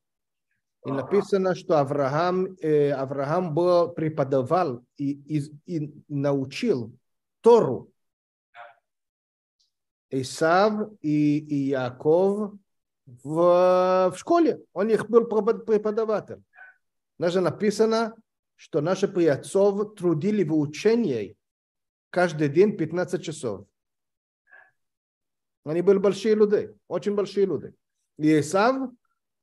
И 0.86 0.92
написано, 0.92 1.56
что 1.56 1.80
Авраам, 1.80 2.58
э, 2.62 2.92
Авраам 2.92 3.54
был, 3.56 3.94
преподавал 3.94 4.84
и, 4.98 5.12
и- 5.38 5.52
и 5.66 6.04
научил 6.10 6.92
Тору. 7.40 7.93
Исав 10.22 10.92
и, 11.02 11.40
и 11.40 11.56
Яков 11.70 12.54
в, 13.06 14.12
в 14.14 14.18
школе. 14.18 14.64
Он 14.74 14.90
их 14.90 15.10
был 15.10 15.26
препод- 15.26 15.66
преподаватель. 15.66 16.44
Даже 17.18 17.42
написано, 17.42 18.14
что 18.56 18.82
наши 18.82 19.08
приотцов 19.08 19.96
трудили 19.96 20.44
в 20.44 20.56
учении 20.56 21.36
каждый 22.12 22.50
день 22.50 22.78
15 22.78 23.24
часов. 23.24 23.66
Они 25.66 25.82
были 25.82 25.98
большие 25.98 26.36
люди, 26.36 26.76
очень 26.88 27.16
большие 27.16 27.48
люди. 27.48 27.74
И 28.20 28.40
Исав 28.40 28.92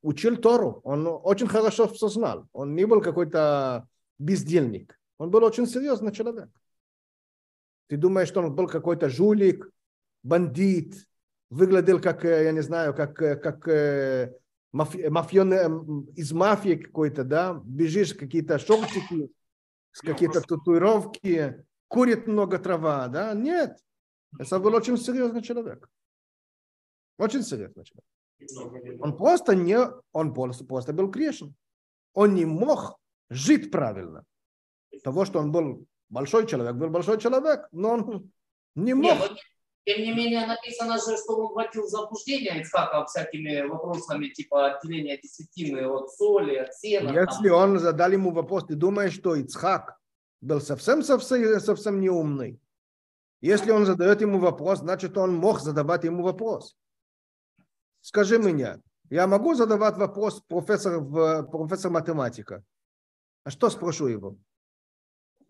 учил 0.03 0.37
Тору, 0.37 0.81
он 0.85 1.07
очень 1.07 1.49
хорошо 1.49 1.89
все 1.89 2.09
знал. 2.09 2.47
Он 2.53 2.77
не 2.77 2.87
был 2.87 3.01
какой-то 3.01 3.89
бездельник. 4.19 4.99
Он 5.19 5.31
был 5.31 5.43
очень 5.43 5.67
серьезный 5.67 6.13
человек. 6.13 6.49
Ты 7.89 7.97
думаешь, 7.97 8.29
что 8.29 8.41
он 8.41 8.55
был 8.55 8.69
какой-то 8.69 9.09
жулик, 9.09 9.69
бандит, 10.23 11.07
выглядел 11.51 12.01
как, 12.01 12.25
э, 12.25 12.45
я 12.45 12.53
не 12.53 12.63
знаю, 12.63 12.95
как, 12.95 13.21
э, 13.23 13.37
как 13.37 13.67
э, 13.69 14.33
мафи- 14.73 15.09
мафион, 15.09 15.53
э, 15.53 15.65
м, 15.65 16.05
из 16.17 16.33
мафии 16.33 16.75
какой-то, 16.77 17.25
да? 17.25 17.61
Бежишь, 17.65 18.15
какие-то 18.15 18.59
шортики, 18.59 19.31
с 19.93 20.01
какие-то 20.01 20.41
татуировки, 20.41 21.65
курит 21.89 22.27
много 22.27 22.59
трава, 22.59 23.09
да? 23.09 23.35
Нет. 23.35 23.79
Это 24.39 24.59
был 24.61 24.75
очень 24.75 24.97
серьезный 24.97 25.43
человек. 25.43 25.89
Очень 27.19 27.43
серьезный 27.43 27.85
человек. 27.85 29.03
Он 29.03 29.17
просто 29.17 29.55
не, 29.55 29.79
он 30.13 30.33
просто, 30.33 30.65
просто 30.65 30.93
был 30.93 31.09
грешен. 31.09 31.55
Он 32.15 32.35
не 32.35 32.45
мог 32.45 32.99
жить 33.29 33.71
правильно. 33.71 34.25
Того, 35.05 35.25
что 35.25 35.41
он 35.41 35.53
был 35.53 35.85
большой 36.09 36.47
человек, 36.47 36.75
был 36.77 36.89
большой 36.89 37.19
человек, 37.21 37.69
но 37.73 37.91
он 37.91 38.33
не 38.75 38.95
мог. 38.95 39.19
но 39.19 39.37
тем 39.85 40.03
не 40.03 40.13
менее 40.13 40.47
написано 40.47 40.99
же, 40.99 41.17
что 41.17 41.37
он 41.37 41.53
вводил 41.55 41.85
в 41.85 41.89
заблуждение 41.89 42.61
Ицхака 42.61 43.05
всякими 43.07 43.63
вопросами 43.63 44.29
типа 44.29 44.75
отделения 44.75 45.19
десятины 45.19 45.87
от 45.87 46.11
соли, 46.11 46.57
от 46.57 46.75
сена. 46.75 47.13
там. 47.13 47.17
Если 47.17 47.49
он 47.49 47.79
задал 47.79 48.11
ему 48.11 48.31
вопрос, 48.31 48.67
ты 48.67 48.75
думаешь, 48.75 49.15
что 49.15 49.37
Ицхак 49.37 49.99
был 50.41 50.61
совсем, 50.61 51.03
совсем, 51.03 52.01
неумный? 52.01 52.61
Если 53.41 53.71
он 53.71 53.87
задает 53.87 54.21
ему 54.21 54.39
вопрос, 54.39 54.81
значит, 54.81 55.17
он 55.17 55.35
мог 55.35 55.61
задавать 55.61 56.05
ему 56.05 56.23
вопрос. 56.23 56.77
Скажи 58.03 58.39
мне, 58.39 58.81
я 59.09 59.27
могу 59.27 59.55
задавать 59.55 59.97
вопрос 59.97 60.43
профессор, 60.43 61.03
профессор 61.47 61.91
математика? 61.91 62.63
А 63.45 63.51
что 63.51 63.71
спрошу 63.71 64.09
его? 64.09 64.37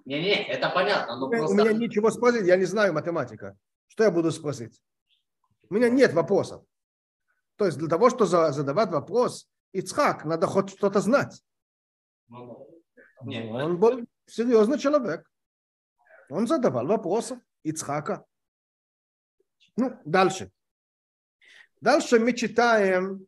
Не-не, 0.04 0.48
это 0.48 0.70
понятно, 0.70 1.16
но 1.16 1.26
У 1.26 1.30
просто... 1.30 1.52
У 1.52 1.58
меня 1.58 1.72
ничего 1.72 2.10
спросить, 2.10 2.46
я 2.46 2.56
не 2.56 2.64
знаю 2.64 2.92
математика. 2.92 3.58
Что 3.90 4.04
я 4.04 4.10
буду 4.12 4.30
спросить? 4.30 4.80
У 5.68 5.74
меня 5.74 5.88
нет 5.88 6.12
вопросов. 6.12 6.64
То 7.56 7.66
есть 7.66 7.76
для 7.76 7.88
того, 7.88 8.08
чтобы 8.08 8.26
за- 8.26 8.52
задавать 8.52 8.90
вопрос, 8.90 9.50
Ицхак, 9.72 10.24
надо 10.24 10.46
хоть 10.46 10.70
что-то 10.70 11.00
знать. 11.00 11.42
Ну, 12.28 12.68
не, 13.22 13.42
Он 13.52 13.78
был 13.78 14.06
серьезный 14.26 14.78
человек. 14.78 15.28
Он 16.28 16.46
задавал 16.46 16.86
вопросы 16.86 17.40
Ицхака. 17.64 18.24
Ну, 19.76 20.00
дальше. 20.04 20.52
Дальше 21.80 22.20
мы 22.20 22.32
читаем, 22.32 23.26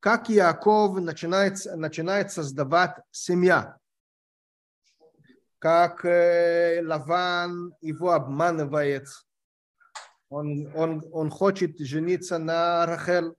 как 0.00 0.28
Яков 0.28 0.98
начинает, 1.00 1.64
начинает 1.76 2.32
создавать 2.32 2.96
семья. 3.12 3.78
Как 5.58 6.04
э, 6.04 6.82
Лаван 6.84 7.72
его 7.80 8.10
обманывает. 8.10 9.06
Он, 10.32 10.74
он, 10.74 11.04
он 11.12 11.28
хочет 11.28 11.78
жениться 11.78 12.38
на 12.38 12.86
Рахел. 12.86 13.36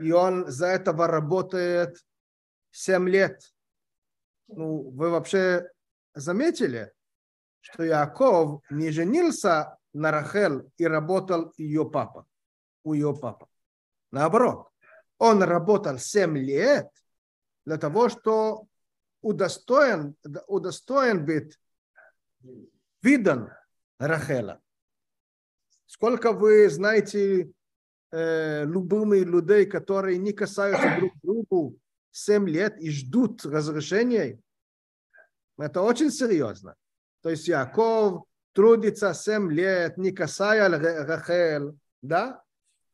И 0.00 0.10
он 0.10 0.50
за 0.50 0.66
этого 0.66 1.06
работает 1.06 1.96
7 2.72 3.08
лет. 3.08 3.40
Ну, 4.48 4.90
вы 4.90 5.10
вообще 5.10 5.70
заметили, 6.12 6.92
что 7.60 7.84
Яков 7.84 8.62
не 8.68 8.90
женился 8.90 9.78
на 9.92 10.10
Рахел 10.10 10.68
и 10.76 10.86
работал 10.86 11.52
ее 11.56 11.88
папа, 11.88 12.26
у 12.82 12.94
ее 12.94 13.14
папы. 13.14 13.46
Наоборот, 14.10 14.70
он 15.18 15.44
работал 15.44 15.98
7 15.98 16.36
лет 16.36 16.90
для 17.64 17.76
того, 17.76 18.08
что 18.08 18.66
удостоен, 19.20 20.16
удостоен 20.48 21.24
быть 21.24 21.60
видан 23.02 23.52
Рахела. 24.00 24.60
Сколько 25.92 26.32
вы 26.32 26.70
знаете 26.70 27.50
э, 28.12 28.64
любимых 28.64 29.26
людей, 29.26 29.66
которые 29.66 30.16
не 30.16 30.32
касаются 30.32 30.96
друг 30.98 31.12
другу 31.22 31.78
7 32.12 32.48
лет 32.48 32.80
и 32.80 32.90
ждут 32.90 33.44
разрешения? 33.44 34.40
Это 35.58 35.82
очень 35.82 36.10
серьезно. 36.10 36.76
То 37.20 37.28
есть 37.28 37.46
Яков 37.46 38.24
трудится 38.54 39.12
7 39.12 39.52
лет, 39.52 39.98
не 39.98 40.12
касая 40.12 40.70
Ра- 40.70 41.04
Рахел, 41.04 41.76
да? 42.00 42.42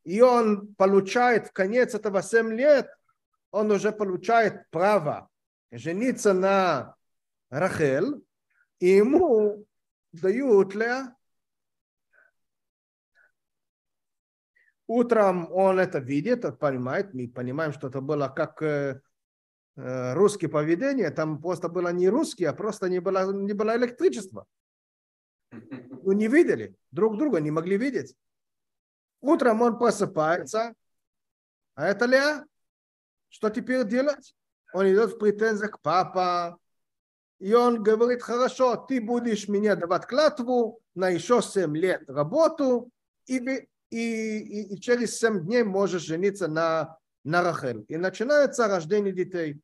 И 0.03 0.21
он 0.21 0.75
получает 0.75 1.47
в 1.47 1.53
конец 1.53 1.95
этого 1.95 2.21
7 2.21 2.53
лет, 2.53 2.91
он 3.53 3.71
уже 3.71 3.93
получает 3.93 4.69
право 4.71 5.29
жениться 5.71 6.33
на 6.33 6.97
Рахел, 7.49 8.25
и 8.81 8.89
ему 8.89 9.65
дают 10.11 10.75
Леа. 10.75 11.15
Утром 14.89 15.53
он 15.53 15.79
это 15.79 15.99
видит, 15.99 16.47
он 16.47 16.57
понимает, 16.57 17.13
мы 17.13 17.29
понимаем, 17.29 17.73
что 17.75 17.89
это 17.89 18.01
было 18.01 18.29
как 18.29 18.63
э, 18.63 19.03
э, 19.77 20.15
русское 20.15 20.49
поведение, 20.49 21.11
там 21.11 21.43
просто 21.43 21.69
было 21.69 21.93
не 21.93 22.09
русские, 22.09 22.49
а 22.49 22.55
просто 22.55 22.89
не 22.89 22.99
было, 22.99 23.31
не 23.31 23.53
было 23.53 23.77
электричества. 23.77 24.47
Ну, 25.51 26.13
не 26.13 26.27
видели, 26.27 26.75
друг 26.91 27.19
друга 27.19 27.39
не 27.39 27.51
могли 27.51 27.77
видеть. 27.77 28.17
Утром 29.21 29.61
он 29.61 29.79
просыпается, 29.79 30.73
а 31.75 31.87
это 31.87 32.07
Леа. 32.07 32.47
Что 33.29 33.51
теперь 33.51 33.87
делать? 33.87 34.35
Он 34.73 34.87
идет 34.87 35.13
в 35.13 35.19
претензиях 35.19 35.73
к 35.73 35.81
папа, 35.83 36.59
и 37.39 37.53
он 37.53 37.83
говорит, 37.83 38.23
хорошо, 38.23 38.77
ты 38.77 39.03
будешь 39.03 39.49
мне 39.49 39.77
давать 39.77 40.07
клятву 40.07 40.81
на 40.95 41.11
еще 41.11 41.43
7 41.43 41.77
лет 41.77 42.09
работу, 42.09 42.91
и, 43.27 43.69
и, 43.91 44.39
и, 44.39 44.75
и 44.75 44.81
через 44.81 45.19
7 45.19 45.45
дней 45.45 45.63
можешь 45.63 46.03
жениться 46.03 46.49
на, 46.49 46.99
на 47.25 47.43
Рахель. 47.43 47.85
И 47.89 47.97
начинается 47.97 48.69
рождение 48.69 49.13
детей. 49.13 49.61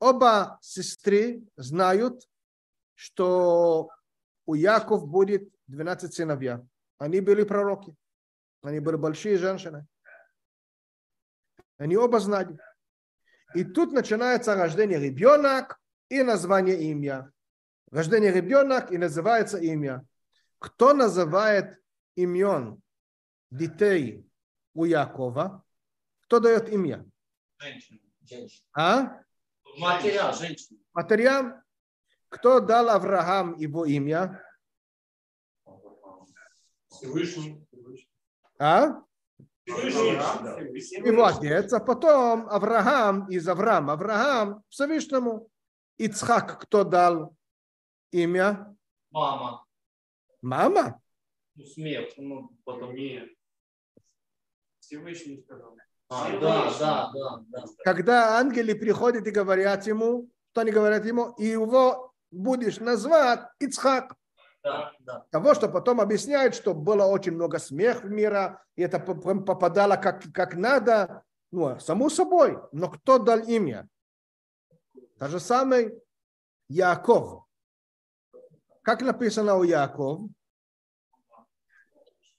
Оба 0.00 0.58
сестры 0.62 1.42
знают, 1.56 2.28
что 2.94 3.90
у 4.46 4.54
Яков 4.54 5.06
будет 5.08 5.48
12 5.66 6.14
сыновья. 6.14 6.64
Они 6.98 7.20
были 7.20 7.42
пророки. 7.42 7.94
Они 8.62 8.80
были 8.80 8.96
большие 8.96 9.38
женщины. 9.38 9.86
Они 11.78 11.96
оба 11.96 12.18
знали. 12.20 12.58
И 13.54 13.64
тут 13.64 13.92
начинается 13.92 14.54
рождение 14.54 14.98
ребенок 14.98 15.80
и 16.08 16.22
название 16.22 16.82
имя. 16.82 17.32
Рождение 17.90 18.32
ребенок 18.32 18.92
и 18.92 18.98
называется 18.98 19.58
имя. 19.58 20.04
Кто 20.58 20.92
называет 20.92 21.78
имен 22.16 22.82
детей 23.50 24.26
у 24.74 24.84
Якова? 24.84 25.64
Кто 26.22 26.40
дает 26.40 26.68
имя? 26.68 27.04
Женщина. 27.58 28.00
Женщина. 28.22 28.66
А? 28.74 29.22
Матеря, 29.78 30.32
женщина. 30.32 30.78
Матерям. 30.92 31.62
Кто 32.28 32.60
дал 32.60 32.90
Авраам 32.90 33.56
его 33.56 33.86
имя? 33.86 34.42
Всевышний. 36.88 37.66
А? 38.58 39.02
Всевышний. 39.64 41.06
Его 41.06 41.24
отец, 41.24 41.72
а 41.72 41.80
потом 41.80 42.48
Авраам 42.48 43.28
из 43.30 43.48
Авраама. 43.48 43.94
Авраам 43.94 44.62
Всевышнему. 44.68 45.48
Ицхак 45.96 46.60
кто 46.62 46.84
дал 46.84 47.34
имя? 48.12 48.76
Мама. 49.10 49.64
Мама? 50.42 51.02
Ну, 51.54 51.64
смерть. 51.64 52.14
Ну, 52.16 52.50
потом. 52.64 52.94
Нет. 52.94 53.28
Всевышний 54.88 55.42
сказал. 55.44 55.76
А, 56.08 56.30
да, 56.40 56.72
да, 56.80 57.12
да, 57.12 57.44
да. 57.48 57.64
Когда 57.84 58.38
ангелы 58.38 58.74
приходят 58.74 59.26
и 59.26 59.30
говорят 59.30 59.86
ему, 59.86 60.30
что 60.50 60.62
они 60.62 60.70
говорят 60.70 61.04
ему, 61.04 61.34
и 61.38 61.44
его 61.44 62.14
будешь 62.30 62.78
назвать 62.80 63.40
Ицхак. 63.60 64.16
Да, 64.64 64.92
да. 65.00 65.26
Того, 65.30 65.52
что 65.52 65.68
потом 65.68 66.00
объясняет, 66.00 66.54
что 66.54 66.72
было 66.72 67.04
очень 67.04 67.32
много 67.32 67.58
смех 67.58 68.02
в 68.02 68.10
мира, 68.10 68.64
и 68.76 68.82
это 68.82 68.98
попадало 68.98 69.96
как, 69.96 70.22
как 70.32 70.54
надо. 70.54 71.22
Ну, 71.52 71.78
само 71.80 72.08
собой. 72.08 72.58
Но 72.72 72.90
кто 72.90 73.18
дал 73.18 73.40
имя? 73.40 73.88
Та 75.18 75.28
же 75.28 75.38
самый 75.38 76.02
Яков. 76.68 77.44
Как 78.82 79.02
написано 79.02 79.56
у 79.56 79.64
Яков? 79.64 80.22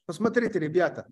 Посмотрите, 0.08 0.58
ребята. 0.58 1.08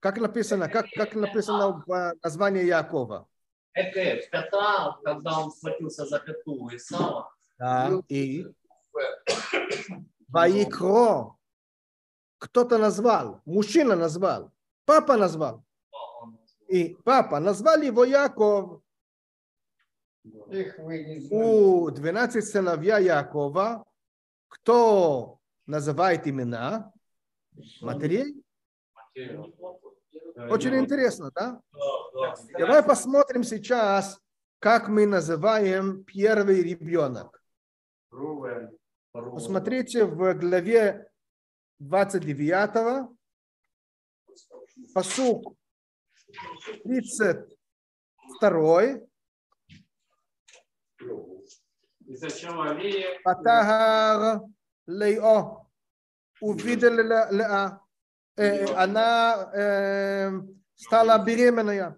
Как 0.00 0.18
написано, 0.18 0.68
как, 0.68 0.86
как 0.94 1.14
написано 1.14 1.82
в 1.86 1.92
э, 1.92 2.12
названии 2.22 2.64
Якова? 2.64 3.26
Экеф, 3.74 4.30
кота, 4.30 4.98
когда 5.04 5.40
он 5.40 5.52
схватился 5.52 6.06
за 6.06 6.18
коту 6.18 6.68
Исава, 6.72 7.30
Да. 7.58 7.90
И 8.08 8.46
Ваикро. 10.28 11.36
Кто-то 12.38 12.78
назвал, 12.78 13.40
мужчина 13.46 13.96
назвал, 13.96 14.52
папа 14.84 15.16
назвал. 15.16 15.64
И 16.68 16.96
папа 17.04 17.40
назвали 17.40 17.86
его 17.86 18.04
Яков. 18.04 18.82
У 21.30 21.90
12 21.90 22.44
сыновья 22.44 22.98
Якова, 22.98 23.84
кто 24.48 25.38
называет 25.66 26.26
имена 26.26 26.92
матерей? 27.80 28.42
Очень 30.36 30.76
интересно, 30.76 31.30
да? 31.34 31.60
Давай 32.58 32.82
посмотрим 32.82 33.42
сейчас, 33.42 34.20
как 34.58 34.88
мы 34.88 35.06
называем 35.06 36.04
первый 36.04 36.62
ребенок. 36.62 37.42
Посмотрите 39.12 40.04
в 40.04 40.34
главе 40.34 41.10
29, 41.78 43.08
посук 44.94 45.54
32. 46.84 49.00
Патагар 53.24 54.42
лейо 54.86 55.66
увидел 56.40 56.92
леа 56.92 57.80
э, 58.36 58.66
она 58.74 59.50
э, 59.52 60.30
стала 60.74 61.24
беременная. 61.24 61.96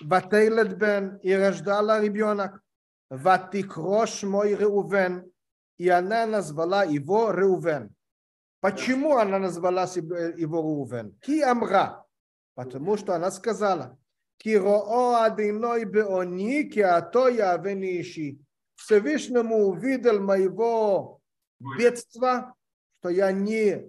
Ватейлет 0.00 0.76
бен 0.76 1.18
и 1.22 1.32
рождала 1.32 2.00
ребенок. 2.00 2.60
Ватикрош 3.10 4.22
мой 4.24 4.54
Реувен. 4.54 5.30
И 5.78 5.88
она 5.88 6.26
назвала 6.26 6.84
его 6.84 7.30
Реувен. 7.30 7.94
Почему 8.60 9.16
она 9.16 9.38
назвала 9.38 9.84
э, 9.84 10.34
его 10.36 10.60
Реувен? 10.60 11.18
Ки 11.20 11.40
амра. 11.40 12.04
Потому 12.54 12.96
что 12.96 13.14
она 13.14 13.30
сказала. 13.30 13.98
Ки 14.38 14.56
роо 14.56 15.22
адиной 15.22 15.84
беони, 15.84 16.64
ки 16.64 16.80
ато 16.80 17.28
я 17.28 17.56
вениши. 17.56 18.38
Всевышнему 18.74 19.68
увидел 19.68 20.20
моего 20.20 21.20
бедства, 21.78 22.54
что 22.98 23.10
я 23.10 23.30
не 23.32 23.86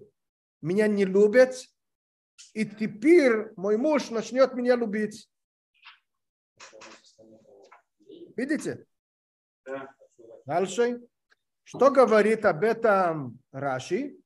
меня 0.66 0.88
не 0.88 1.06
любят, 1.06 1.56
и 2.54 2.66
теперь 2.66 3.52
мой 3.56 3.78
муж 3.78 4.10
начнет 4.10 4.56
меня 4.56 4.76
любить. 4.76 5.30
Видите? 8.36 8.88
Да. 9.64 9.96
Дальше. 10.46 11.02
Что 11.64 11.92
говорит 11.92 12.46
об 12.46 12.64
этом 12.64 13.40
Раши? 13.52 14.18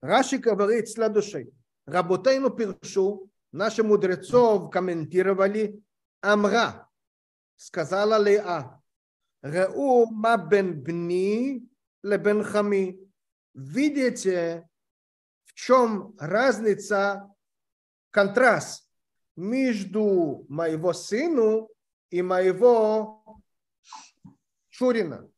Раши 0.00 0.38
говорит 0.38 0.88
следующее. 0.88 1.52
Работайну 1.86 2.50
пиршу, 2.50 3.30
наши 3.52 3.84
мудрецов 3.84 4.70
комментировали, 4.72 5.80
Амра, 6.20 6.90
сказала 7.54 8.20
Леа, 8.20 8.82
Реу 9.42 10.06
ма 10.06 10.36
бен 10.36 10.82
бни 10.82 11.68
лебен 12.06 12.42
хами. 12.42 12.98
Видите, 13.54 14.68
в 15.44 15.54
чем 15.54 16.14
разница, 16.18 17.28
контраст 18.10 18.88
между 19.34 20.46
моего 20.48 20.92
сыну 20.92 21.68
и 22.10 22.22
моего 22.22 23.42
Шурина. 24.68 25.28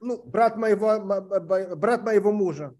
Ну, 0.00 0.22
брат 0.24 0.56
моего, 0.56 1.00
брат 1.76 2.02
моего 2.02 2.32
мужа 2.32 2.74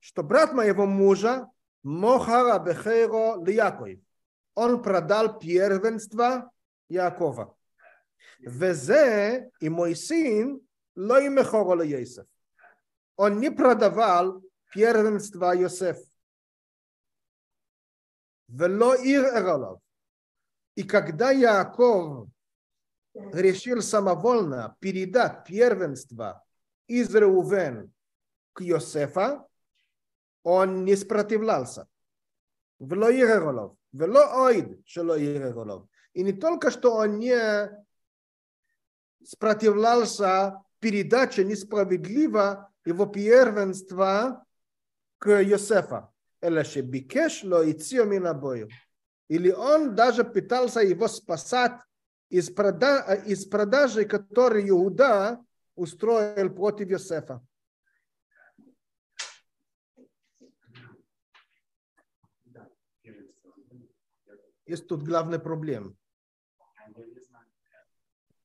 что 0.00 0.22
брат 0.22 0.52
моего 0.52 0.86
мужа 0.86 1.50
Мохара 1.82 2.58
Бехеро 2.58 3.44
Лияков. 3.44 3.98
Он 4.54 4.82
продал 4.82 5.38
первенство 5.38 6.50
Якова. 6.88 7.54
Везе 8.40 9.50
и 9.60 9.68
мой 9.68 9.94
сын 9.94 10.60
Лой 10.98 11.28
Мехоро 11.28 11.84
Йосеф. 11.84 12.26
Он 13.14 13.38
не 13.38 13.50
продавал 13.50 14.42
первенство 14.74 15.54
Йосеф. 15.54 15.96
Вело 18.48 18.96
ир 18.96 19.24
эролов. 19.26 19.80
И 20.74 20.82
когда 20.82 21.30
Яков 21.30 22.28
решил 23.14 23.80
самовольно 23.80 24.76
передать 24.80 25.44
первенство 25.44 26.44
из 26.88 27.14
Реувен 27.14 27.92
к 28.52 28.62
Йосефа, 28.62 29.46
он 30.42 30.84
не 30.84 30.96
сопротивлялся. 30.96 31.86
Вело 32.80 33.08
Иреролов. 33.12 33.76
Вело 33.92 34.46
Оид, 34.46 34.82
шело 34.84 35.16
Иреролов. 35.16 35.88
И 36.12 36.24
не 36.24 36.32
только, 36.32 36.72
что 36.72 36.94
он 36.94 37.20
не 37.20 37.70
сопротивлялся 39.24 40.64
передаче 40.80 41.44
несправедливо 41.44 42.72
его 42.84 43.06
первенства 43.06 44.44
к 45.18 45.42
Йосефа. 45.42 46.12
Или 49.28 49.50
он 49.50 49.94
даже 49.94 50.24
пытался 50.24 50.80
его 50.80 51.08
спасать 51.08 51.80
из, 52.30 52.50
прода... 52.50 53.14
из 53.14 53.46
продажи, 53.46 54.04
которую 54.04 54.68
Иуда 54.68 55.44
устроил 55.74 56.54
против 56.54 56.88
Йосефа. 56.88 57.42
Есть 64.66 64.86
тут 64.86 65.02
главная 65.02 65.38
проблема. 65.38 65.94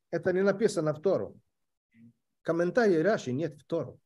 Это 0.09 0.31
не 0.31 0.41
написано 0.41 0.93
в 0.93 1.01
Тору. 1.01 1.42
Комментарий 2.43 3.01
Раши 3.01 3.31
нет 3.31 3.59
в 3.59 3.65
Тору. 3.65 3.99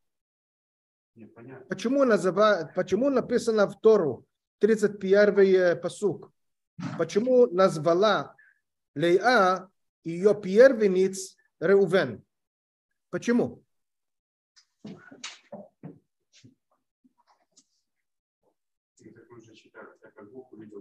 Непонятно. 1.16 1.66
Почему, 1.66 2.06
называют, 2.06 2.74
почему 2.76 3.10
написано 3.10 3.68
в 3.68 3.80
Тору 3.82 4.26
31 4.60 5.82
посук? 5.82 6.32
Почему 6.98 7.48
назвала 7.48 8.36
Леа 8.94 9.70
ее 10.04 10.40
первенец 10.40 11.36
Реувен? 11.60 12.24
Почему? 13.10 13.64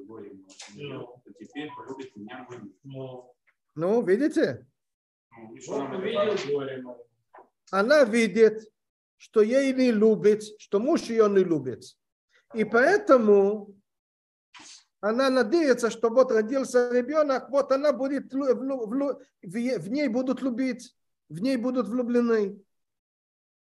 Мое, 0.02 0.12
Ну. 0.76 1.22
Ну, 2.84 3.32
Ну, 3.74 4.02
видите? 4.02 4.66
Ну, 5.30 5.56
Она 7.70 8.04
видит, 8.04 8.68
что 9.16 9.42
ей 9.42 9.72
не 9.72 9.90
любит, 9.90 10.42
что 10.58 10.78
муж 10.78 11.02
ее 11.02 11.28
не 11.28 11.42
любит. 11.42 11.84
И 12.54 12.64
поэтому 12.64 13.74
она 15.00 15.30
надеется, 15.30 15.90
что 15.90 16.10
вот 16.10 16.32
родился 16.32 16.90
ребенок, 16.90 17.50
вот 17.50 17.70
она 17.72 17.92
будет, 17.92 18.32
в, 18.32 18.38
в, 18.38 19.20
в, 19.42 19.88
ней 19.88 20.08
будут 20.08 20.42
любить, 20.42 20.96
в 21.28 21.40
ней 21.40 21.56
будут 21.56 21.88
влюблены. 21.88 22.60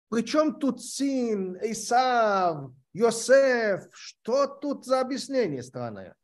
Причем 0.09 0.59
тут 0.59 0.83
сын, 0.83 1.57
Исав, 1.63 2.71
Йосеф, 2.93 3.89
что 3.93 4.47
тут 4.47 4.85
за 4.85 5.01
объяснение 5.01 5.63
странное? 5.63 6.17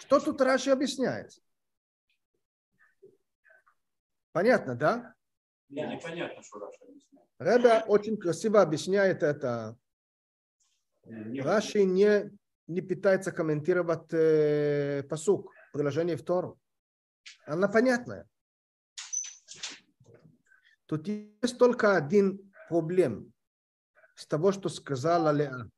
Что 0.00 0.20
тут 0.20 0.40
Раши 0.40 0.70
объясняет? 0.70 1.32
Понятно, 4.38 4.76
да? 4.76 5.14
Не, 5.68 5.84
непонятно, 5.84 6.40
что 6.44 6.60
Раши 6.60 6.78
объясняет. 6.84 7.26
Реда 7.40 7.84
очень 7.88 8.16
красиво 8.16 8.62
объясняет 8.62 9.24
это. 9.24 9.76
Не, 11.02 11.40
Раши 11.40 11.82
не, 11.82 12.30
не 12.68 12.80
пытается 12.80 13.32
комментировать 13.32 14.12
э, 14.12 15.02
посук, 15.10 15.52
приложение 15.72 16.16
в 16.16 16.24
Тору. 16.24 16.56
Она 17.46 17.66
понятная. 17.66 18.28
Тут 20.86 21.08
есть 21.08 21.58
только 21.58 21.96
один 21.96 22.52
проблем 22.68 23.32
с 24.14 24.24
того, 24.24 24.52
что 24.52 24.68
сказала 24.68 25.32
Леа. 25.32 25.68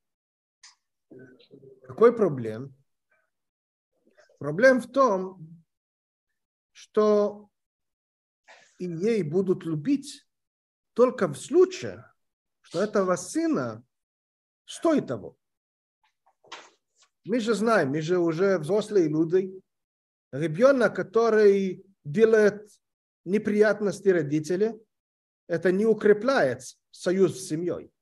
Какой 1.86 2.14
проблем? 2.14 2.76
Проблем 4.38 4.82
в 4.82 4.92
том, 4.92 5.64
что 6.72 7.49
и 8.80 8.86
ей 8.86 9.22
будут 9.22 9.64
любить 9.64 10.26
только 10.94 11.28
в 11.28 11.36
случае, 11.36 12.04
что 12.62 12.82
этого 12.82 13.14
сына 13.16 13.84
стоит 14.64 15.06
того. 15.06 15.36
Мы 17.24 17.40
же 17.40 17.54
знаем, 17.54 17.90
мы 17.90 18.00
же 18.00 18.18
уже 18.18 18.58
взрослые 18.58 19.08
люди. 19.08 19.52
Ребенок, 20.32 20.96
который 20.96 21.84
делает 22.04 22.70
неприятности 23.26 24.08
родителям, 24.08 24.80
это 25.46 25.70
не 25.72 25.84
укрепляет 25.84 26.62
союз 26.90 27.38
с 27.38 27.48
семьей. 27.48 27.92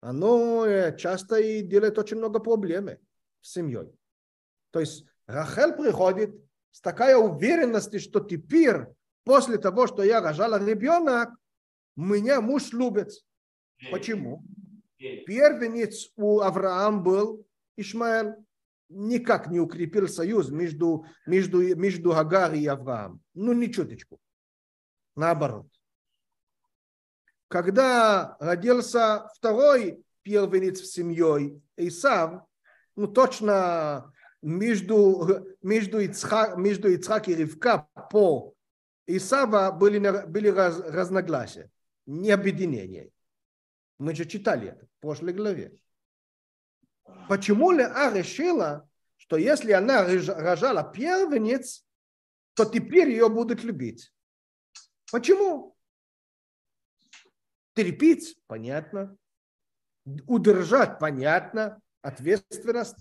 Оно 0.00 0.64
э, 0.64 0.96
часто 0.96 1.36
и 1.36 1.62
делает 1.62 1.98
очень 1.98 2.18
много 2.18 2.38
проблем 2.38 2.90
с 3.40 3.52
семьей. 3.52 3.92
То 4.70 4.78
есть 4.78 5.04
Рахель 5.26 5.72
приходит 5.72 6.36
с 6.70 6.80
такой 6.80 7.14
уверенностью, 7.14 7.98
что 7.98 8.20
теперь, 8.20 8.86
после 9.28 9.58
того, 9.58 9.86
что 9.86 10.02
я 10.02 10.22
рожала 10.22 10.58
ребенок, 10.58 11.28
меня 11.96 12.40
муж 12.40 12.72
любит. 12.72 13.10
Почему? 13.90 14.42
Первенец 14.96 16.10
у 16.16 16.40
Авраама 16.40 17.02
был 17.02 17.46
Ишмаэль. 17.76 18.36
Никак 18.88 19.48
не 19.48 19.60
укрепил 19.60 20.08
союз 20.08 20.48
между, 20.48 21.04
между, 21.26 21.76
между 21.76 22.16
Агар 22.16 22.54
и 22.54 22.64
Авраам. 22.64 23.20
Ну, 23.34 23.52
ни 23.52 23.66
чуточку. 23.66 24.18
Наоборот. 25.14 25.66
Когда 27.48 28.34
родился 28.40 29.28
второй 29.34 30.02
первенец 30.22 30.80
в 30.80 30.86
семье 30.86 31.60
Исав, 31.76 32.44
ну 32.96 33.06
точно 33.08 34.10
между, 34.40 35.54
между, 35.60 36.00
Ицхак, 36.00 36.56
между 36.56 36.88
Ицхак 36.88 37.28
и 37.28 37.34
Ривка 37.34 37.86
по 38.10 38.54
Исава 39.10 39.72
были, 39.72 40.26
были 40.26 40.48
раз, 40.48 40.78
разногласия, 40.80 41.70
не 42.04 42.30
объединения. 42.30 43.10
Мы 43.98 44.14
же 44.14 44.26
читали 44.26 44.68
это 44.68 44.84
в 44.84 45.00
прошлой 45.00 45.32
главе. 45.32 45.72
Почему 47.26 47.70
Леа 47.72 48.12
решила, 48.12 48.86
что 49.16 49.38
если 49.38 49.72
она 49.72 50.04
рожала 50.04 50.84
первенец, 50.84 51.86
то 52.52 52.66
теперь 52.66 53.08
ее 53.08 53.30
будут 53.30 53.64
любить? 53.64 54.12
Почему? 55.10 55.74
Терпеть, 57.74 58.38
понятно. 58.46 59.16
Удержать, 60.26 60.98
понятно. 60.98 61.80
Ответственность. 62.02 62.98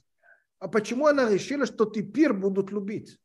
А 0.59 0.69
почему 0.69 1.07
она 1.07 1.29
решила, 1.29 1.65
что 1.65 1.83
теперь 1.83 2.31
будут 2.31 2.71
любить? 2.71 3.19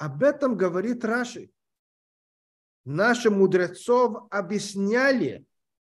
Об 0.00 0.22
этом 0.22 0.56
говорит 0.56 1.04
Раши. 1.04 1.50
Наши 2.86 3.30
мудрецов 3.30 4.28
объясняли 4.30 5.44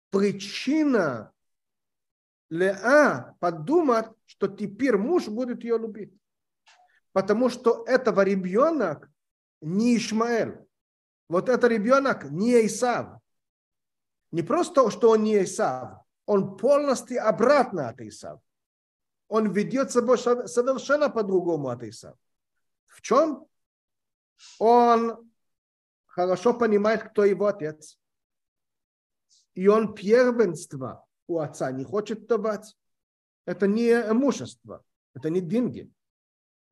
причина 0.09 1.31
Леа 2.49 3.37
подумать, 3.38 4.07
что 4.25 4.49
теперь 4.49 4.97
муж 4.97 5.29
будет 5.29 5.62
ее 5.62 5.77
любить. 5.77 6.11
Потому 7.12 7.51
что 7.51 7.85
этого 7.87 8.23
ребенок 8.23 9.11
не 9.61 9.99
Ишмаэль. 9.99 10.59
Вот 11.29 11.51
это 11.51 11.66
ребенок 11.66 12.31
не 12.31 12.64
Исав. 12.64 13.21
Не 14.31 14.42
просто, 14.42 14.90
что 14.90 15.11
он 15.11 15.25
не 15.25 15.44
Исав, 15.44 15.99
он 16.25 16.57
полностью 16.57 17.23
обратно 17.29 17.90
от 17.90 18.01
Исав. 18.01 18.40
Он 19.29 19.53
ведет 19.53 19.92
себя 19.92 20.16
совершенно 20.16 21.11
по-другому 21.11 21.68
от 21.68 21.83
Исав. 21.83 22.16
В 22.87 23.03
чем? 23.03 23.48
Он 24.59 25.31
хорошо 26.07 26.55
понимает, 26.55 27.11
кто 27.11 27.24
его 27.24 27.46
отец. 27.46 27.98
И 29.55 29.66
он 29.68 29.94
первенство 29.94 31.05
у 31.27 31.38
отца 31.38 31.70
не 31.72 31.85
хочет 31.85 32.27
давать. 32.27 32.77
Это 33.44 33.66
не 33.66 33.90
имущество, 33.90 34.85
это 35.14 35.31
не 35.31 35.40
деньги. 35.40 35.90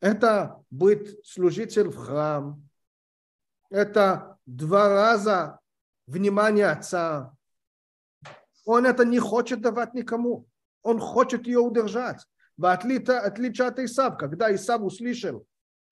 Это 0.01 0.63
быть 0.71 1.27
служитель 1.27 1.89
в 1.89 1.97
храм. 1.97 2.69
Это 3.71 4.39
два 4.47 4.89
раза 4.89 5.61
внимание 6.07 6.67
отца. 6.67 7.35
Он 8.65 8.87
это 8.87 9.05
не 9.05 9.19
хочет 9.19 9.61
давать 9.61 9.95
никому. 9.95 10.47
Он 10.83 11.01
хочет 11.01 11.47
ее 11.47 11.61
удержать. 11.61 12.27
В 12.57 12.67
отличие, 12.67 13.67
от 13.67 13.79
Исав, 13.79 14.17
когда 14.19 14.55
Исав 14.55 14.83
услышал, 14.83 15.47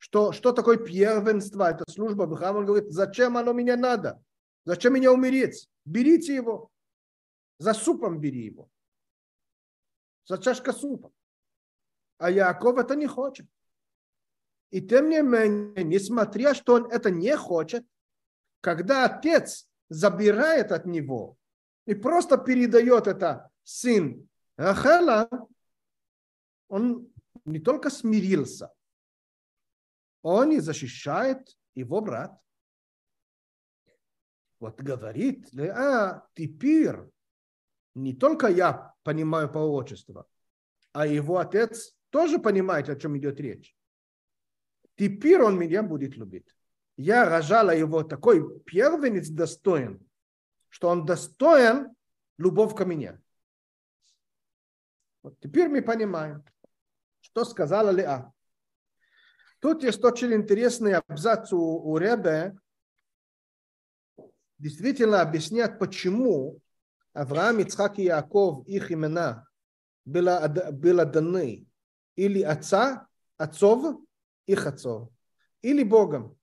что, 0.04 0.32
что 0.32 0.52
такое 0.52 0.76
первенство, 0.76 1.70
это 1.70 1.90
служба 1.90 2.24
в 2.24 2.36
храме, 2.36 2.58
он 2.58 2.66
говорит, 2.66 2.92
зачем 2.92 3.38
оно 3.38 3.54
мне 3.54 3.74
надо? 3.74 4.22
Зачем 4.66 4.92
меня 4.92 5.10
умереть? 5.10 5.66
Берите 5.86 6.34
его. 6.34 6.70
За 7.58 7.72
супом 7.72 8.20
бери 8.20 8.44
его. 8.44 8.68
За 10.26 10.36
чашка 10.36 10.74
супа. 10.74 11.10
А 12.18 12.30
Яков 12.30 12.76
это 12.76 12.96
не 12.96 13.06
хочет. 13.06 13.46
И 14.70 14.82
тем 14.82 15.08
не 15.08 15.22
менее, 15.22 15.84
несмотря 15.84 16.52
что 16.52 16.74
он 16.74 16.84
это 16.92 17.10
не 17.10 17.34
хочет, 17.34 17.86
когда 18.60 19.06
отец 19.06 19.66
забирает 19.88 20.70
от 20.70 20.84
него 20.84 21.38
и 21.86 21.94
просто 21.94 22.36
передает 22.36 23.06
это 23.06 23.48
сын 23.62 24.28
Рахела, 24.58 25.30
он 26.68 27.10
не 27.46 27.58
только 27.58 27.88
смирился, 27.88 28.73
он 30.24 30.50
и 30.50 30.58
защищает 30.58 31.56
его 31.76 32.00
брат. 32.00 32.37
Вот 34.58 34.80
говорит, 34.80 35.48
а 35.56 36.26
теперь 36.34 36.96
не 37.94 38.12
только 38.12 38.48
я 38.48 38.92
понимаю 39.04 39.48
пророчество, 39.48 40.26
а 40.92 41.06
его 41.06 41.38
отец 41.38 41.96
тоже 42.10 42.40
понимает, 42.40 42.88
о 42.88 42.96
чем 42.96 43.16
идет 43.16 43.38
речь. 43.38 43.76
Теперь 44.96 45.42
он 45.42 45.56
меня 45.56 45.84
будет 45.84 46.16
любить 46.16 46.48
я 46.96 47.28
рожала 47.28 47.70
его 47.70 48.02
такой 48.02 48.60
первенец 48.60 49.28
достоин, 49.28 50.06
что 50.68 50.88
он 50.88 51.05
достоин 51.05 51.94
любовь 52.38 52.74
ко 52.74 52.84
мне. 52.84 53.20
Вот 55.22 55.38
теперь 55.40 55.68
мы 55.68 55.82
понимаем, 55.82 56.44
что 57.20 57.44
сказала 57.44 57.90
Леа. 57.90 58.32
Тут 59.64 59.82
есть 59.82 60.04
очень 60.04 60.34
интересный 60.34 60.92
абзац 60.92 61.50
у, 61.50 61.58
у 61.58 61.96
Ребе, 61.96 62.54
действительно 64.58 65.22
объяснять, 65.22 65.78
почему 65.78 66.60
Авраам, 67.14 67.60
Ицхак 67.60 67.98
и 67.98 68.02
Яков, 68.02 68.68
их 68.68 68.92
имена 68.92 69.48
было, 70.04 70.48
было 70.70 71.06
даны 71.06 71.66
или 72.14 72.42
отца, 72.42 73.08
отцов, 73.38 74.02
их 74.44 74.66
отцов, 74.66 75.08
или 75.62 75.82
Богом 75.82 76.36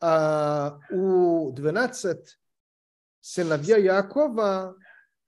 а 0.00 0.80
у 0.88 1.52
12 1.52 2.38
сыновья 3.20 3.76
Якова, 3.76 4.78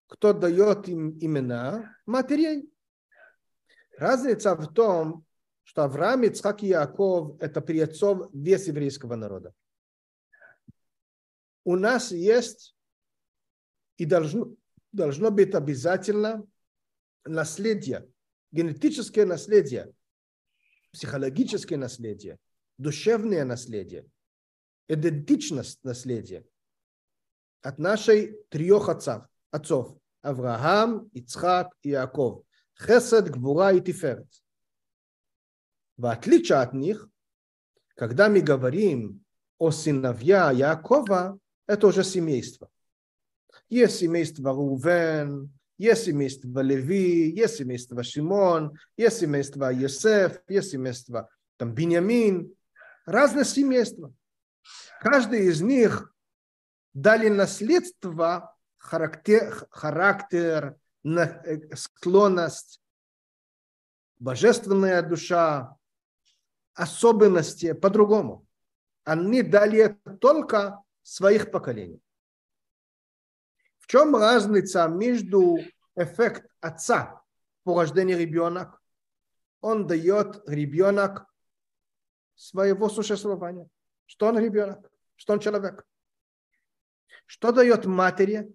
кто 0.07 0.33
дает 0.33 0.89
им 0.89 1.11
имена 1.19 1.95
матерей. 2.07 2.73
Разница 3.99 4.55
в 4.55 4.73
том, 4.73 5.27
что 5.65 5.85
Авраам, 5.85 6.23
Ицхак 6.25 6.63
и 6.63 6.69
Яков– 6.69 7.37
это 7.41 7.61
приотцов 7.61 8.29
весь 8.33 8.67
еврейского 8.67 9.17
народа. 9.17 9.55
У 11.65 11.77
нас 11.77 12.11
есть 12.11 12.75
и 13.97 14.05
должно, 14.05 14.55
должно 14.93 15.31
быть 15.31 15.55
обязательно 15.55 16.47
наследие, 17.25 18.09
генетическое 18.51 19.27
наследие, 19.27 19.93
психологическое 20.93 21.77
наследие, 21.77 22.39
душевное 22.79 23.45
наследие, 23.45 24.07
идентичность 24.89 25.85
наследия 25.85 26.45
от 27.63 27.79
нашей 27.79 28.43
трех 28.49 28.89
отцов, 28.89 29.25
отцов 29.51 30.01
Авраам, 30.23 31.09
Ицхак 31.13 31.75
и 31.83 31.91
Яков. 31.91 32.45
Хесед, 32.79 33.31
Гвура 33.31 33.73
и 33.73 33.81
Тиферет. 33.81 34.29
В 36.01 36.07
отличие 36.07 36.57
от 36.57 36.73
них, 36.73 37.11
когда 37.95 38.31
мы 38.31 38.41
говорим 38.41 39.23
о 39.59 39.71
сыновья 39.71 40.51
Якова, 40.51 41.39
это 41.67 41.87
уже 41.89 42.05
семейство. 42.05 42.71
Есть 43.69 43.99
семейство 43.99 44.51
Рувен, 44.55 45.53
есть 45.77 46.05
семейство 46.05 46.61
Леви, 46.61 47.31
есть 47.31 47.57
семейство 47.57 48.03
Шимон, 48.03 48.79
есть 48.97 49.19
семейство 49.19 49.71
Йосеф, 49.71 50.41
есть 50.49 50.71
семейство 50.71 51.29
там, 51.59 51.75
Беньямин. 51.75 52.51
Разные 53.05 53.45
семейства. 53.45 54.11
Каждый 55.03 55.49
из 55.49 55.61
них 55.61 56.15
дали 56.95 57.29
наследство, 57.29 58.57
характер, 58.79 59.67
характер 59.71 60.77
э, 61.05 61.77
склонность, 61.77 62.81
божественная 64.19 65.03
душа, 65.03 65.77
особенности 66.75 67.73
по-другому. 67.73 68.47
Они 69.05 69.43
дали 69.43 69.79
это 69.79 70.17
только 70.17 70.83
своих 71.03 71.51
поколений. 71.51 72.03
В 73.79 73.87
чем 73.87 74.15
разница 74.15 74.87
между 74.89 75.59
эффект 75.97 76.47
отца 76.61 77.23
по 77.65 77.81
рождению 77.81 78.19
ребенка? 78.19 78.79
Он 79.61 79.87
дает 79.87 80.43
ребенок 80.49 81.27
своего 82.35 82.89
существования. 82.89 83.69
Что 84.07 84.29
он 84.29 84.39
ребенок? 84.39 84.91
Что 85.17 85.35
он 85.35 85.41
человек? 85.41 85.85
Что 87.27 87.53
дает 87.53 87.85
матери? 87.85 88.51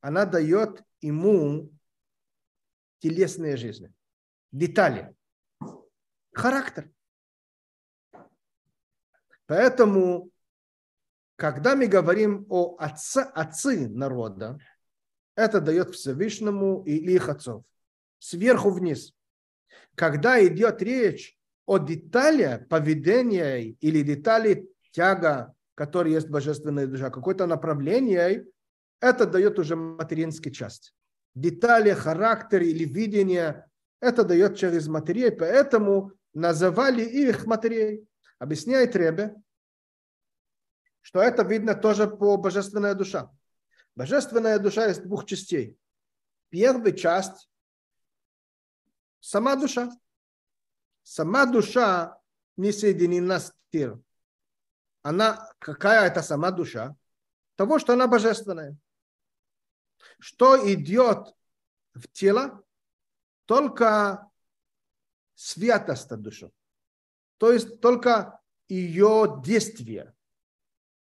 Она 0.00 0.26
дает 0.26 0.84
ему 1.00 1.70
телесные 2.98 3.56
жизни, 3.56 3.92
детали, 4.52 5.14
характер. 6.32 6.90
Поэтому, 9.46 10.30
когда 11.36 11.76
мы 11.76 11.86
говорим 11.86 12.46
о 12.48 12.76
отце, 12.78 13.22
отцы 13.22 13.88
народа, 13.88 14.58
это 15.36 15.60
дает 15.60 15.94
Всевышнему 15.94 16.82
и 16.84 16.96
их 16.96 17.28
отцов. 17.28 17.64
Сверху 18.18 18.70
вниз. 18.70 19.12
Когда 19.94 20.44
идет 20.46 20.80
речь 20.82 21.36
о 21.66 21.78
детали 21.78 22.66
поведения 22.68 23.62
или 23.62 24.02
детали 24.02 24.68
тяга, 24.92 25.54
который 25.74 26.12
есть 26.12 26.28
божественная 26.28 26.86
душа, 26.86 27.10
какое-то 27.10 27.46
направление, 27.46 28.46
это 29.00 29.26
дает 29.26 29.58
уже 29.58 29.76
материнский 29.76 30.52
часть. 30.52 30.94
Детали, 31.34 31.90
характер 31.90 32.62
или 32.62 32.84
видение, 32.84 33.66
это 34.00 34.24
дает 34.24 34.56
через 34.56 34.86
матерей, 34.86 35.32
поэтому 35.32 36.12
называли 36.32 37.02
их 37.02 37.46
матерей. 37.46 38.06
Объясняет 38.44 38.94
Ребе, 38.94 39.34
что 41.00 41.20
это 41.20 41.42
видно 41.42 41.74
тоже 41.74 42.06
по 42.08 42.36
божественная 42.36 42.94
душа. 42.94 43.30
Божественная 43.96 44.58
душа 44.58 44.86
есть 44.86 45.02
двух 45.02 45.24
частей. 45.24 45.78
Первая 46.50 46.92
часть– 46.92 47.48
сама 49.20 49.56
душа. 49.56 49.90
Сама 51.02 51.46
душа 51.46 52.18
не 52.56 52.72
соединена 52.72 53.40
с 53.40 53.52
телом 53.70 54.04
она, 55.04 55.52
какая 55.58 56.06
это 56.06 56.22
сама 56.22 56.50
душа? 56.50 56.96
Того, 57.56 57.78
что 57.78 57.92
она 57.92 58.08
божественная. 58.08 58.74
Что 60.18 60.56
идет 60.72 61.36
в 61.92 62.08
тело? 62.08 62.64
Только 63.44 64.30
святость 65.34 66.08
души. 66.08 66.50
То 67.38 67.52
есть 67.52 67.80
только 67.80 68.40
ее 68.68 69.40
действие. 69.44 70.14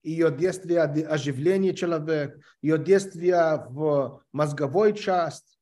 Ее 0.02 0.32
действие 0.32 0.84
оживления 0.84 1.74
человека, 1.74 2.40
ее 2.62 2.78
действие 2.78 3.66
в 3.68 4.24
мозговой 4.32 4.94
части, 4.94 5.58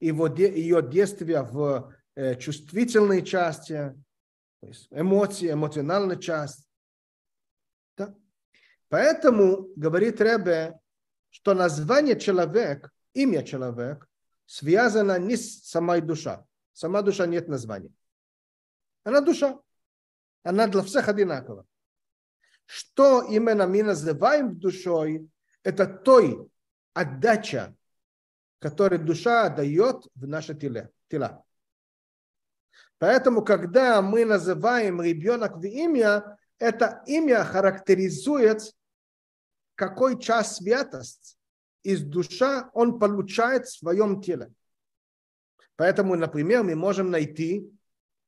его, 0.00 0.26
ее 0.26 0.82
действие 0.82 1.42
в 1.42 1.94
э, 2.14 2.34
чувствительной 2.36 3.22
части, 3.24 3.94
то 4.60 4.66
есть 4.66 4.88
эмоции, 4.90 5.50
эмоциональная 5.50 6.16
часть. 6.16 6.66
Поэтому 8.88 9.68
говорит 9.76 10.20
Ребе, 10.20 10.78
что 11.30 11.54
название 11.54 12.18
человек, 12.18 12.90
имя 13.14 13.42
человек, 13.42 14.06
связано 14.46 15.18
не 15.18 15.36
с 15.36 15.64
самой 15.64 16.00
душой. 16.00 16.38
Сама 16.72 17.02
душа 17.02 17.26
нет 17.26 17.48
названия. 17.48 17.92
Она 19.04 19.20
душа. 19.20 19.60
Она 20.42 20.66
для 20.66 20.82
всех 20.82 21.08
одинакова. 21.08 21.66
Что 22.66 23.22
именно 23.22 23.66
мы 23.66 23.82
называем 23.82 24.58
душой, 24.58 25.28
это 25.62 25.86
той 25.86 26.48
отдача, 26.94 27.74
которую 28.58 29.04
душа 29.04 29.48
дает 29.48 30.06
в 30.14 30.26
наши 30.26 30.54
тела. 30.54 31.44
Поэтому, 32.98 33.42
когда 33.42 34.02
мы 34.02 34.24
называем 34.24 35.00
ребенок 35.00 35.56
в 35.56 35.64
имя, 35.64 36.38
это 36.58 37.02
имя 37.06 37.44
характеризует 37.44 38.62
какой 39.74 40.20
час 40.20 40.56
святость 40.56 41.38
из 41.82 42.02
душа 42.02 42.70
он 42.74 42.98
получает 42.98 43.66
в 43.66 43.78
своем 43.78 44.20
теле. 44.20 44.52
Поэтому, 45.76 46.14
например, 46.16 46.62
мы 46.62 46.74
можем 46.74 47.10
найти 47.10 47.66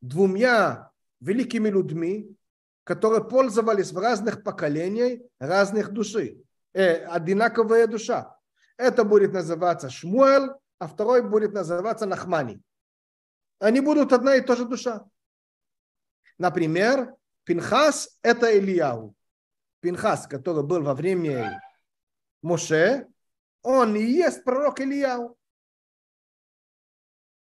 двумя 0.00 0.91
великими 1.22 1.68
людьми, 1.68 2.36
которые 2.84 3.24
пользовались 3.24 3.92
в 3.92 3.98
разных 3.98 4.42
поколениях 4.42 5.20
разных 5.38 5.92
души, 5.92 6.42
э, 6.72 7.04
одинаковая 7.04 7.86
душа. 7.86 8.36
Это 8.76 9.04
будет 9.04 9.32
называться 9.32 9.88
Шмуэл, 9.88 10.60
а 10.78 10.88
второй 10.88 11.22
будет 11.22 11.52
называться 11.52 12.06
Нахмани. 12.06 12.60
Они 13.60 13.80
будут 13.80 14.12
одна 14.12 14.34
и 14.34 14.40
та 14.40 14.56
же 14.56 14.64
душа. 14.64 15.04
Например, 16.38 17.14
Пинхас– 17.44 18.18
это 18.22 18.58
Ильяу. 18.58 19.14
Пинхас, 19.80 20.26
который 20.26 20.64
был 20.64 20.82
во 20.82 20.94
время 20.94 21.62
Моше, 22.40 23.06
он 23.62 23.94
и 23.94 24.02
есть 24.02 24.42
пророк 24.42 24.80
Ильяу. 24.80 25.36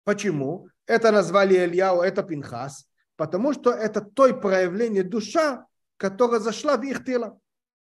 Почему? 0.06 0.70
Это 0.86 1.12
назвали 1.12 1.56
Ильяу, 1.56 2.02
это 2.02 2.24
Пинхас, 2.24 2.88
потому 3.16 3.54
что 3.54 3.72
это 3.72 4.02
той 4.02 4.40
проявление 4.40 5.04
душа, 5.04 5.68
которая 5.98 6.40
зашла 6.40 6.78
в 6.78 6.84
их 6.84 7.06
тело. 7.06 7.40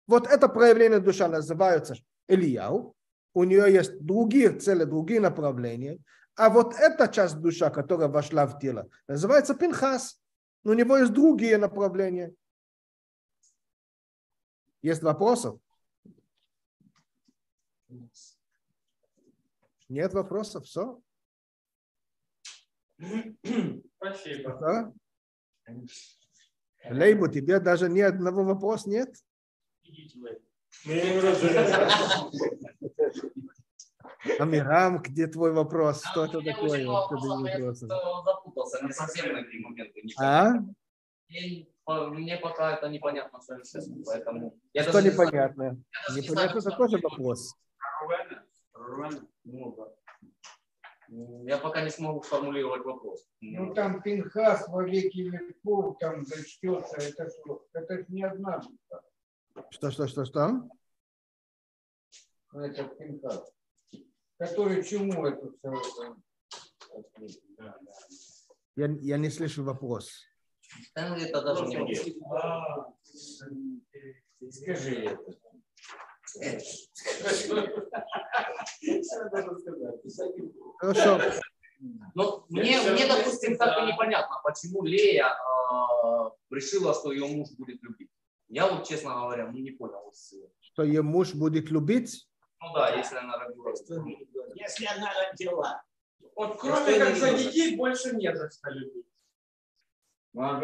Вот 0.07 0.27
это 0.27 0.49
проявление 0.49 1.01
душа 1.01 1.29
называется 1.29 1.95
Ильяу. 2.29 2.95
У 3.35 3.45
нее 3.45 3.73
есть 3.73 4.01
другие 4.01 4.59
цели, 4.59 4.85
другие 4.85 5.21
направления. 5.21 5.99
А 6.35 6.51
вот 6.51 6.75
эта 6.75 7.09
часть 7.09 7.41
душа, 7.41 7.69
которая 7.71 8.09
вошла 8.09 8.47
в 8.47 8.59
тело, 8.59 8.89
называется 9.07 9.55
Пинхас. 9.55 10.21
У 10.65 10.73
него 10.73 10.97
есть 10.97 11.13
другие 11.13 11.59
направления. 11.59 12.33
Есть 14.83 15.03
вопросов? 15.03 15.61
Нет 19.89 20.13
вопросов? 20.15 20.65
Все? 20.65 21.01
Спасибо. 23.97 24.59
Да? 24.61 24.93
Лейбу, 26.91 27.29
тебе 27.29 27.61
даже 27.61 27.89
ни 27.89 28.01
одного 28.01 28.45
вопроса 28.45 28.89
нет? 28.89 29.15
Амирам, 34.39 35.03
где 35.03 35.27
твой 35.27 35.53
вопрос? 35.53 36.03
Что 36.05 36.25
это 36.27 36.41
такое? 36.43 36.85
Запутался, 38.25 38.85
не 38.85 38.93
совсем 38.93 39.33
на 39.33 39.39
эти 39.39 39.57
моменты. 39.57 40.03
А? 40.19 40.55
мне 42.11 42.37
пока 42.37 42.75
это 42.77 42.89
непонятно 42.89 43.41
совершенно, 43.41 44.03
поэтому... 44.05 44.59
Я 44.73 44.85
Что 44.85 45.01
непонятно? 45.01 45.83
Не 46.15 46.21
непонятно, 46.21 46.59
это 46.59 46.71
тоже 46.73 46.99
вопрос. 46.99 47.55
Ну, 49.45 49.75
да. 49.77 49.98
Я 51.45 51.59
пока 51.59 51.83
не 51.83 51.91
смогу 51.91 52.23
сформулировать 52.23 52.85
вопрос. 52.85 53.27
Ну 53.41 53.75
там 53.75 54.03
Пинхас 54.03 54.69
во 54.69 54.85
веки 54.85 55.21
веков 55.21 55.99
там 55.99 56.25
зачтется, 56.25 56.97
это 56.97 57.29
что? 57.31 57.67
Это 57.73 58.05
не 58.09 58.23
одна 58.23 58.63
Что, 59.71 59.91
что, 59.91 60.07
что, 60.07 60.25
что? 60.25 60.49
Ну, 62.53 62.61
это 62.61 62.85
Пинхас. 62.85 63.53
который 64.39 64.85
чему 64.85 65.27
это 65.27 65.53
Я, 68.77 68.87
я 69.01 69.19
не 69.19 69.31
слышу 69.31 69.65
вопрос. 69.65 70.25
Да, 70.95 71.17
это 71.17 71.43
даже 71.43 71.67
не. 71.67 71.77
А, 72.33 72.93
Скажи 74.51 75.05
это. 75.05 75.33
Хорошо. 80.79 81.21
Ну, 82.15 82.45
мне, 82.49 82.81
мне, 82.91 83.07
допустим, 83.07 83.57
так 83.57 83.79
и 83.83 83.87
непонятно, 83.87 84.41
почему 84.43 84.83
Лея 84.83 85.29
э, 85.29 86.31
решила, 86.51 86.93
что 86.93 87.13
ее 87.13 87.27
муж 87.27 87.51
будет 87.57 87.83
любить. 87.83 88.11
Я 88.49 88.67
вот, 88.67 88.89
честно 88.89 89.15
говоря, 89.15 89.47
ну, 89.47 89.59
не 89.59 89.71
понял. 89.71 90.13
Что 90.61 90.83
ее 90.83 91.03
муж 91.03 91.35
будет 91.35 91.71
любить? 91.71 92.27
Ну 92.61 92.73
да, 92.75 92.95
если 92.95 93.17
она 93.17 93.39
родила. 93.39 93.73
Если 94.55 94.87
она 94.87 95.13
родила. 95.15 95.83
Вот 96.35 96.59
кроме 96.59 96.99
как 96.99 97.17
за 97.17 97.35
детей 97.37 97.77
больше 97.77 98.17
нет 98.17 98.37
за 98.37 98.51
что 98.51 98.71
любить. 98.71 99.07
Ну, 100.33 100.61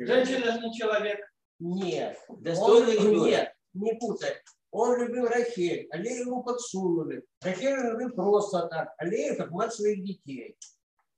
Женщина 0.00 0.52
же 0.52 0.60
не 0.60 0.76
человек. 0.76 1.20
Нет. 1.58 2.18
Достойный 2.28 2.98
нет, 2.98 3.54
не 3.72 3.94
путай. 3.94 4.42
Он 4.70 5.00
любил 5.00 5.26
Рахель, 5.26 5.86
а 5.90 5.96
Лею 5.96 6.26
ему 6.26 6.42
подсунули. 6.42 7.24
Рахель 7.40 7.92
любил 7.92 8.10
просто 8.10 8.66
так, 8.68 8.94
а 8.98 9.04
Лею 9.06 9.36
как 9.36 9.50
мать 9.50 9.72
своих 9.72 10.04
детей. 10.04 10.56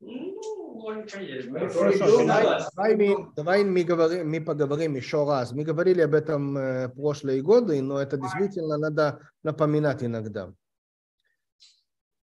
Ну, 0.00 1.02
есть. 1.20 1.48
Хорошо, 1.48 2.24
давай, 2.24 2.62
давай, 2.76 2.96
мы, 2.96 3.32
давай 3.34 3.64
мы, 3.64 3.82
говорим, 3.82 4.30
мы 4.30 4.40
поговорим 4.40 4.94
еще 4.94 5.24
раз. 5.24 5.50
Мы 5.50 5.64
говорили 5.64 6.02
об 6.02 6.14
этом 6.14 6.56
э, 6.56 6.88
прошлые 6.90 7.42
годы, 7.42 7.82
но 7.82 7.98
это 7.98 8.16
действительно 8.16 8.78
надо 8.78 9.20
напоминать 9.42 10.04
иногда. 10.04 10.52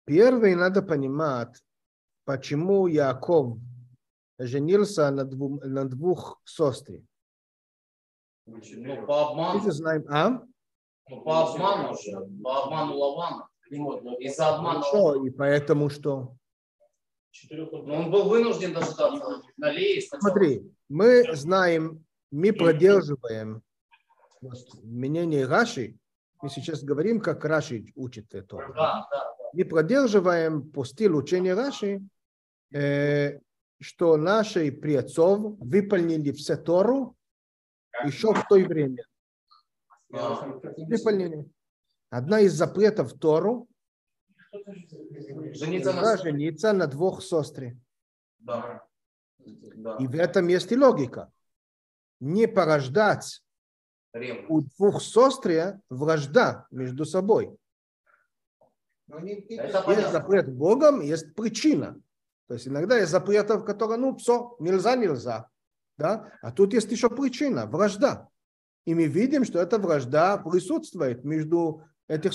Первое, 0.06 0.56
надо 0.56 0.82
понимать, 0.82 1.62
почему 2.24 2.86
Яков 2.86 3.58
женился 4.38 5.10
на, 5.10 5.24
двум, 5.24 5.60
на 5.62 5.84
двух 5.84 6.40
сестрах. 6.44 7.02
Ну, 8.46 9.06
по 9.06 9.30
обману, 9.30 9.60
Мы 9.60 9.70
знаем, 9.70 10.04
а? 10.08 10.42
Ну, 11.10 11.22
по 11.22 11.42
обману 11.42 11.96
же, 11.98 12.12
по 12.42 12.64
обману 12.64 12.96
Лавана. 12.96 13.48
Из-за 13.70 14.56
обмана 14.56 14.82
Что? 14.82 15.24
И 15.26 15.30
поэтому 15.30 15.90
что? 15.90 16.34
Ну, 17.50 17.94
он 17.94 18.10
был 18.10 18.28
вынужден 18.28 18.72
дождаться 18.72 19.42
сначала. 19.56 20.20
Смотри, 20.20 20.72
мы 20.88 21.34
знаем, 21.34 22.04
мы 22.30 22.52
продерживаем 22.52 23.62
мнение 24.82 25.46
Раши. 25.46 25.96
Мы 26.42 26.48
сейчас 26.48 26.82
говорим, 26.82 27.20
как 27.20 27.44
Раши 27.44 27.86
учит 27.94 28.34
это. 28.34 28.56
Да, 28.74 29.06
да. 29.10 29.34
мы 29.52 29.64
продерживаем 29.64 30.70
по 30.70 30.84
стилю 30.84 31.18
учения 31.18 31.54
Раши, 31.54 32.00
э, 32.72 33.38
что 33.80 34.16
наши 34.16 34.72
предцов 34.72 35.58
выполнили 35.60 36.32
все 36.32 36.56
Тору 36.56 37.14
еще 38.04 38.32
в 38.32 38.46
то 38.48 38.56
время. 38.56 39.04
Выполнили. 40.10 41.48
Одна 42.10 42.40
из 42.40 42.54
запретов 42.54 43.12
Тору 43.14 43.68
Жениться 44.52 45.92
да, 45.92 46.02
на... 46.02 46.16
жениться 46.16 46.72
на 46.72 46.86
двух 46.86 47.22
сестрах. 47.22 47.74
Да. 48.38 48.84
Да. 49.38 49.96
И 50.00 50.06
в 50.06 50.14
этом 50.14 50.48
есть 50.48 50.72
и 50.72 50.76
логика. 50.76 51.32
Не 52.18 52.48
порождать 52.48 53.42
Ревность. 54.12 54.50
у 54.50 54.62
двух 54.62 55.02
сестр 55.02 55.80
вражда 55.88 56.66
между 56.70 57.04
собой. 57.04 57.56
Это 59.08 59.24
Есть 59.24 59.84
понятно. 59.84 60.10
запрет 60.10 60.52
Богом, 60.52 61.00
есть 61.00 61.34
причина. 61.34 62.00
То 62.48 62.54
есть 62.54 62.66
иногда 62.66 62.98
есть 62.98 63.10
запретов, 63.10 63.64
которые, 63.64 63.98
ну, 63.98 64.16
все, 64.16 64.56
нельзя, 64.58 64.96
нельзя. 64.96 65.48
Да? 65.96 66.32
А 66.42 66.52
тут 66.52 66.74
есть 66.74 66.90
еще 66.90 67.08
причина, 67.08 67.66
вражда. 67.66 68.28
И 68.86 68.94
мы 68.94 69.06
видим, 69.06 69.44
что 69.44 69.58
эта 69.58 69.78
вражда 69.78 70.38
присутствует 70.38 71.24
между 71.24 71.82
этих. 72.08 72.32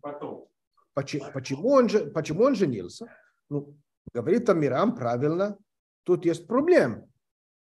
Потом. 0.00 0.48
Почему, 0.94 1.32
почему, 1.32 1.70
он, 1.70 1.88
почему 2.12 2.44
он 2.44 2.54
женился? 2.54 3.06
Ну, 3.48 3.76
говорит 4.12 4.48
Амирам 4.50 4.94
правильно, 4.94 5.56
тут 6.02 6.26
есть 6.26 6.46
проблема. 6.46 7.08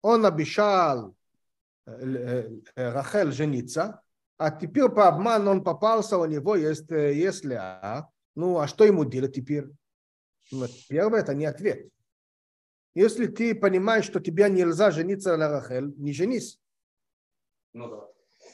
Он 0.03 0.26
обещал 0.26 1.14
э, 1.86 1.92
э, 1.92 2.51
э, 2.74 2.92
Рахель 2.92 3.32
жениться, 3.32 4.03
а 4.36 4.51
теперь 4.51 4.90
по 4.90 5.09
обману 5.09 5.53
он 5.53 5.64
попался, 5.64 6.18
у 6.18 6.26
него 6.26 6.57
есть, 6.57 6.90
есть 6.90 7.45
Леа. 7.45 8.11
Ну, 8.34 8.59
а 8.59 8.66
что 8.66 8.84
ему 8.84 9.05
делать 9.05 9.34
теперь? 9.34 9.70
Ну, 10.51 10.66
первое, 10.88 11.20
это 11.20 11.34
не 11.34 11.47
ответ. 11.47 11.88
Если 12.95 13.26
ты 13.26 13.55
понимаешь, 13.55 14.05
что 14.05 14.20
тебе 14.20 14.49
нельзя 14.49 14.90
жениться 14.90 15.36
на 15.36 15.49
Рахель, 15.49 15.92
не 15.97 16.12
женись. 16.12 16.61
Ну 17.72 17.88
да. 17.88 18.09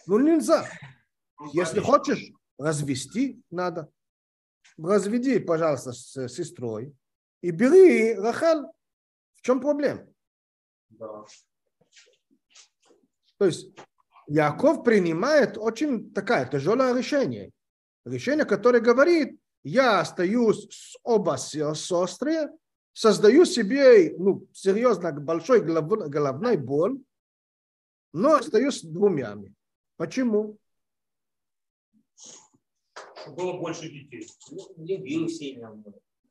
Ну, 0.07 0.19
нельзя. 0.19 0.67
Если 1.53 1.81
хочешь 1.81 2.33
развести, 2.59 3.43
надо. 3.51 3.91
Разведи, 4.79 5.39
пожалуйста, 5.39 5.93
с 5.93 6.29
сестрой 6.29 6.95
и 7.43 7.51
бери 7.51 8.15
Рахель. 8.15 8.65
В 9.35 9.43
чем 9.43 9.61
проблема? 9.61 10.07
Да. 10.89 11.25
То 13.39 13.47
есть 13.47 13.75
Яков 14.27 14.85
принимает 14.85 15.57
очень 15.59 16.13
такое 16.13 16.47
тяжелое 16.47 16.95
решение. 16.97 17.51
Решение, 18.05 18.45
которое 18.45 18.81
говорит, 18.81 19.39
я 19.63 20.01
остаюсь 20.01 20.67
с 20.71 20.97
оба 21.03 21.37
се- 21.37 21.75
сестры, 21.75 22.51
создаю 23.01 23.47
себе 23.47 24.15
ну, 24.19 24.47
серьезно 24.53 25.11
большой 25.11 25.63
голов- 25.63 26.11
головной 26.11 26.59
боль, 26.59 26.99
но 28.13 28.35
остаюсь 28.35 28.81
с 28.81 28.83
двумя. 28.83 29.39
Почему? 29.97 30.59
Было 33.29 33.59
больше 33.59 33.89
детей. 33.89 34.29
Любил 34.77 35.29
сильно. 35.31 35.83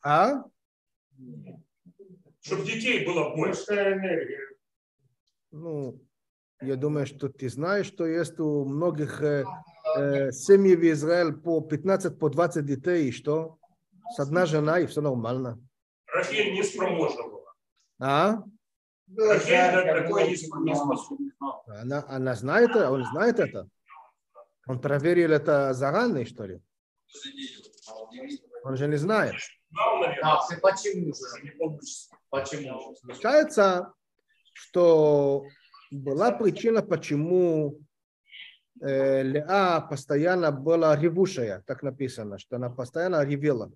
А? 0.03 0.43
Чтобы 2.41 2.65
детей 2.65 3.03
было 3.03 3.35
больше. 3.35 3.73
Энергия. 3.73 4.39
Ну, 5.49 5.99
я 6.61 6.75
думаю, 6.75 7.07
что 7.07 7.29
ты 7.29 7.49
знаешь, 7.49 7.87
что 7.87 8.05
есть 8.05 8.39
у 8.39 8.65
многих 8.65 9.23
э, 9.23 9.43
э, 9.97 10.31
семей 10.31 10.75
в 10.75 10.83
Израиле 10.91 11.33
по 11.33 11.61
15, 11.61 12.19
по 12.19 12.29
20 12.29 12.63
детей, 12.63 13.09
и 13.09 13.11
что? 13.11 13.57
С 14.15 14.19
одна 14.19 14.45
жена, 14.45 14.79
и 14.79 14.85
все 14.85 15.01
нормально. 15.01 15.59
Рахель 16.19 16.53
не 16.53 16.63
спроможна 16.63 17.23
была. 17.23 17.53
А? 17.99 18.43
Рахель 19.15 19.75
на 19.75 20.01
такое 20.01 20.27
не 20.27 20.35
способна. 20.35 21.31
Она, 21.67 22.05
она 22.07 22.35
знает, 22.35 22.71
это? 22.71 22.91
он 22.91 23.05
знает 23.05 23.39
это? 23.39 23.67
Он 24.67 24.79
проверил 24.79 25.31
это 25.31 25.73
заранее, 25.73 26.25
что 26.25 26.45
ли? 26.45 26.61
Он 28.63 28.75
же 28.75 28.87
не 28.87 28.97
знает. 28.97 29.35
А, 30.21 30.47
ты 30.47 30.57
почему 30.57 31.13
же? 31.13 31.89
Почему? 32.29 32.95
Получается, 33.01 33.93
что 34.53 35.45
была 35.89 36.31
причина, 36.31 36.81
почему 36.81 37.79
э, 38.81 39.23
Леа 39.23 39.81
постоянно 39.89 40.51
была 40.51 40.95
ревущая, 40.95 41.63
так 41.65 41.81
написано, 41.81 42.37
что 42.37 42.57
она 42.57 42.69
постоянно 42.69 43.23
ревела. 43.23 43.71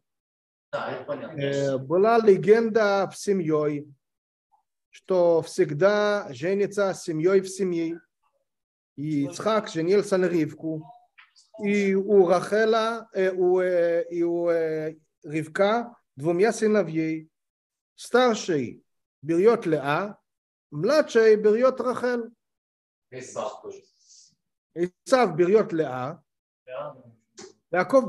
Да, 0.74 0.92
это 0.92 1.04
понятно. 1.06 1.40
Э, 1.40 1.78
была 1.78 2.18
легенда 2.18 3.08
в 3.14 3.16
семьей, 3.16 3.88
что 4.90 5.44
всегда 5.44 6.28
женится 6.32 6.96
семьей 6.96 7.42
в 7.42 7.48
семье. 7.48 8.02
И 8.96 9.26
Ицхак 9.26 9.70
женился 9.70 10.18
на 10.18 10.26
Ривку. 10.26 10.84
И 11.64 11.94
у 11.94 12.28
Рахела, 12.28 13.08
э, 13.14 13.32
у, 13.32 13.60
э, 13.60 14.04
и 14.10 14.24
у 14.24 14.50
Ривка 15.24 15.96
двумя 16.16 16.52
сыновей. 16.52 17.30
Старший 17.96 18.84
берет 19.22 19.68
Леа, 19.68 20.18
младший 20.72 21.36
берет 21.36 21.80
Рахел. 21.82 22.32
Исав 23.12 23.62
тоже. 23.62 23.84
Исав 24.74 25.36
берет 25.36 25.72
Леа, 25.72 26.24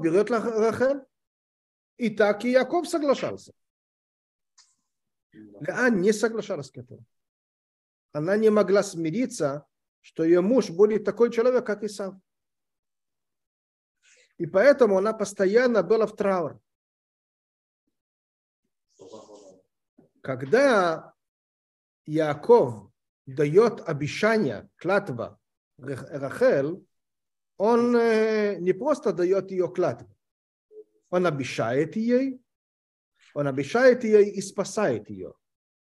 берет 0.01 0.31
Ла- 0.31 0.41
Рахел. 0.41 1.07
И 1.97 2.11
так 2.11 2.45
и 2.45 2.51
Яков 2.51 2.89
соглашался. 2.89 3.53
Леа 5.33 5.91
не 5.91 6.13
соглашалась 6.13 6.71
к 6.71 6.79
этому. 6.79 7.05
Она 8.13 8.37
не 8.37 8.51
могла 8.51 8.83
смириться, 8.83 9.67
что 10.01 10.25
ее 10.25 10.41
муж 10.41 10.71
будет 10.71 11.05
такой 11.05 11.33
человек, 11.33 11.67
как 11.67 11.83
Исав. 11.83 12.15
И 14.39 14.47
поэтому 14.47 14.99
она 14.99 15.13
постоянно 15.13 15.83
была 15.83 16.07
в 16.07 16.17
трауре. 16.17 16.59
Когда 20.21 21.15
Яков 22.07 22.91
дает 23.27 23.81
обещание, 23.89 24.69
клятва 24.77 25.39
Рах- 25.79 26.09
Рахель, 26.11 26.87
он 27.57 27.97
э, 27.97 28.57
не 28.59 28.73
просто 28.73 29.13
дает 29.13 29.51
ее 29.51 29.73
клятву, 29.73 30.14
он 31.11 31.27
обещает 31.27 31.97
ей, 31.97 32.41
он 33.35 33.47
обещает 33.47 34.05
ей 34.05 34.31
и 34.31 34.41
спасает 34.41 35.11
ее. 35.11 35.35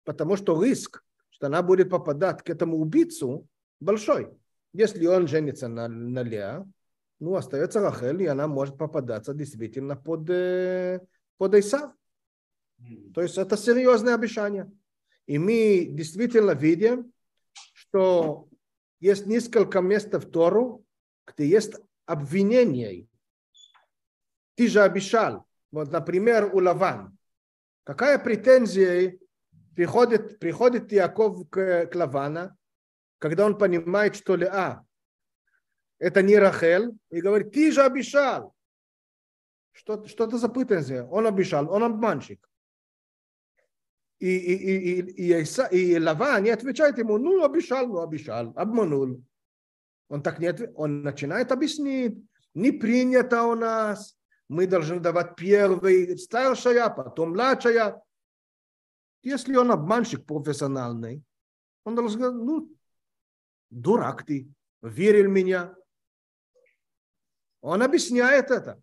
Потому 0.05 0.37
что 0.37 0.63
риск, 0.63 1.03
что 1.31 1.47
она 1.47 1.63
будет 1.63 1.91
попадать 1.91 2.43
к 2.43 2.51
этому 2.51 2.79
убийцу, 2.79 3.47
большой. 3.81 4.31
Если 4.73 5.07
он 5.07 5.27
женится 5.27 5.69
на, 5.69 5.89
на 5.89 6.23
Леа, 6.23 6.67
ну, 7.19 7.35
остается 7.35 7.81
Рахель, 7.81 8.23
и 8.23 8.27
она 8.27 8.47
может 8.47 8.77
попадаться 8.77 9.33
действительно 9.33 9.97
под, 9.97 10.29
э, 10.29 11.01
под 11.39 11.55
Исав. 11.55 11.93
То 13.15 13.23
есть 13.23 13.39
это 13.39 13.57
серьезное 13.57 14.15
обещание. 14.15 14.71
И 15.27 15.39
мы 15.39 15.89
действительно 15.91 16.53
видим, 16.53 17.13
что 17.73 18.49
есть 19.01 19.27
несколько 19.27 19.81
мест 19.81 20.13
в 20.13 20.31
Тору, 20.31 20.85
где 21.27 21.49
есть 21.49 21.75
обвинение. 22.05 23.07
Ты 24.57 24.69
же 24.69 24.83
обещал. 24.83 25.47
Вот, 25.71 25.93
например, 25.93 26.51
у 26.53 26.61
Лаван. 26.61 27.17
Какая 27.85 28.19
претензия 28.19 29.19
приходит, 29.77 30.39
приходит 30.39 30.91
Яков 30.91 31.49
к, 31.49 31.87
к 31.87 31.95
Лавана, 31.95 32.57
когда 33.19 33.47
он 33.47 33.57
понимает, 33.57 34.17
что 34.17 34.35
Леа 34.35 34.85
это 35.99 36.23
не 36.23 36.37
Рахель, 36.37 36.93
и 37.11 37.21
говорит, 37.21 37.53
ты 37.53 37.73
же 37.73 37.83
обещал. 37.83 38.55
Что, 39.73 40.07
что 40.07 40.25
это 40.25 40.39
за 40.39 40.49
претензия? 40.49 41.05
Он 41.05 41.27
обещал, 41.27 41.71
он 41.71 41.85
обманщик. 41.85 42.49
И, 44.19 44.29
и, 44.29 44.55
и, 44.55 45.01
и, 45.01 45.43
и, 45.43 45.93
и 45.93 45.99
Лава 45.99 46.41
не 46.41 46.51
отвечает 46.51 46.97
ему, 46.99 47.19
ну 47.19 47.45
обещал, 47.45 47.87
ну 47.87 48.01
обещал, 48.01 48.53
обманул. 48.57 49.23
Он 50.09 50.23
так 50.23 50.39
не 50.39 50.47
отвечает, 50.47 50.75
он 50.79 51.03
начинает 51.03 51.53
объяснить, 51.53 52.17
не 52.55 52.73
принято 52.73 53.43
у 53.43 53.55
нас, 53.55 54.17
мы 54.49 54.67
должны 54.67 55.01
давать 55.01 55.37
первый, 55.37 56.17
старшая, 56.19 56.89
потом 56.91 57.31
младшая. 57.31 58.01
Если 59.23 59.57
он 59.57 59.71
обманщик 59.71 60.25
профессиональный, 60.25 61.23
он 61.85 61.95
должен 61.95 62.19
сказать, 62.19 62.35
ну, 62.35 62.71
дурак 63.71 64.25
ты, 64.25 64.49
верил 64.83 65.31
меня. 65.31 65.75
Он 67.61 67.83
объясняет 67.83 68.51
это. 68.51 68.81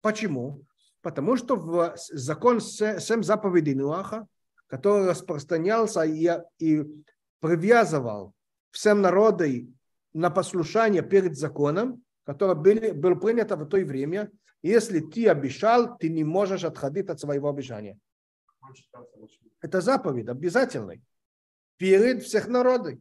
Почему? 0.00 0.64
Потому 1.00 1.36
что 1.36 1.56
в 1.56 1.94
закон 1.96 2.60
семь 2.60 3.22
заповедей 3.22 3.74
Нуаха 3.74 4.26
который 4.68 5.08
распространялся 5.08 6.02
и, 6.02 6.30
и 6.58 6.84
привязывал 7.40 8.34
всем 8.70 9.00
народы 9.00 9.68
на 10.12 10.30
послушание 10.30 11.02
перед 11.02 11.36
законом, 11.36 12.04
который 12.24 12.54
был, 12.54 12.94
был 12.94 13.18
принят 13.18 13.50
в 13.50 13.66
то 13.66 13.78
время. 13.78 14.30
Если 14.62 15.00
ты 15.00 15.28
обещал, 15.28 15.96
ты 15.98 16.08
не 16.08 16.24
можешь 16.24 16.64
отходить 16.64 17.08
от 17.08 17.20
своего 17.20 17.48
обещания. 17.48 17.98
Это 19.60 19.80
заповедь 19.80 20.28
обязательный 20.28 21.02
перед 21.76 22.22
всех 22.22 22.48
народов. 22.48 22.98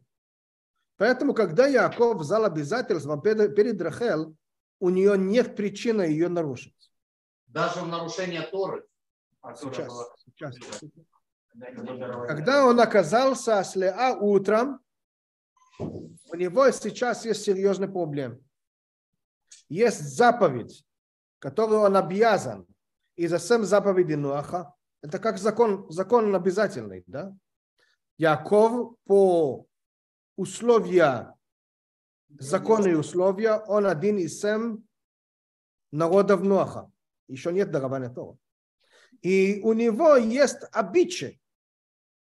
Поэтому, 0.97 1.33
когда 1.33 1.67
Яков 1.67 2.17
взял 2.17 2.45
обязательство 2.45 3.19
перед, 3.21 3.81
Рахел, 3.81 4.35
у 4.79 4.89
нее 4.89 5.17
нет 5.17 5.55
причины 5.55 6.03
ее 6.03 6.29
нарушить. 6.29 6.91
Даже 7.47 7.81
в 7.81 7.87
нарушение 7.87 8.41
Торы. 8.43 8.85
Сейчас, 9.55 9.93
сейчас. 10.25 10.55
Когда 12.27 12.65
он 12.65 12.79
оказался 12.79 13.63
с 13.63 13.75
Леа 13.75 14.15
утром, 14.15 14.79
у 15.79 16.35
него 16.35 16.69
сейчас 16.71 17.25
есть 17.25 17.43
серьезный 17.43 17.87
проблем. 17.87 18.43
Есть 19.69 20.01
заповедь, 20.01 20.83
которую 21.39 21.81
он 21.81 21.95
обязан 21.95 22.67
из-за 23.15 23.39
сем 23.39 23.63
заповеди 23.63 24.13
Нуаха. 24.13 24.73
Это 25.01 25.19
как 25.19 25.37
закон, 25.37 25.89
закон 25.89 26.35
обязательный. 26.35 27.03
Да? 27.07 27.35
Яков 28.17 28.95
по 29.05 29.65
условия, 30.35 31.35
законы 32.29 32.89
и 32.89 32.95
условия, 32.95 33.57
он 33.67 33.85
один 33.85 34.17
из 34.17 34.39
сем 34.39 34.87
народов 35.91 36.41
Нуаха. 36.41 36.91
Еще 37.27 37.51
нет 37.51 37.71
дарования 37.71 38.09
Тора. 38.09 38.37
И 39.21 39.59
у 39.63 39.73
него 39.73 40.15
есть 40.15 40.63
обычай, 40.71 41.41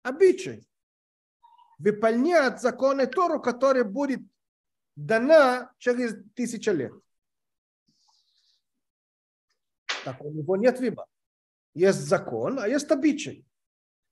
обычай 0.03 0.67
выполнять 1.77 2.61
законы 2.61 3.07
Тору, 3.07 3.41
который 3.41 3.83
будет 3.83 4.21
дана 4.95 5.71
через 5.77 6.15
тысячу 6.35 6.71
лет. 6.71 6.93
Так 10.05 10.21
у 10.21 10.31
него 10.31 10.55
нет 10.57 10.79
выбора. 10.79 11.07
Есть 11.73 11.99
закон, 11.99 12.59
а 12.59 12.67
есть 12.67 12.89
обычай. 12.91 13.45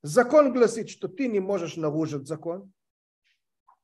Закон 0.02 0.54
гласит, 0.54 0.90
что 0.90 1.08
ты 1.08 1.28
не 1.28 1.40
можешь 1.40 1.76
нарушить 1.76 2.28
закон. 2.28 2.72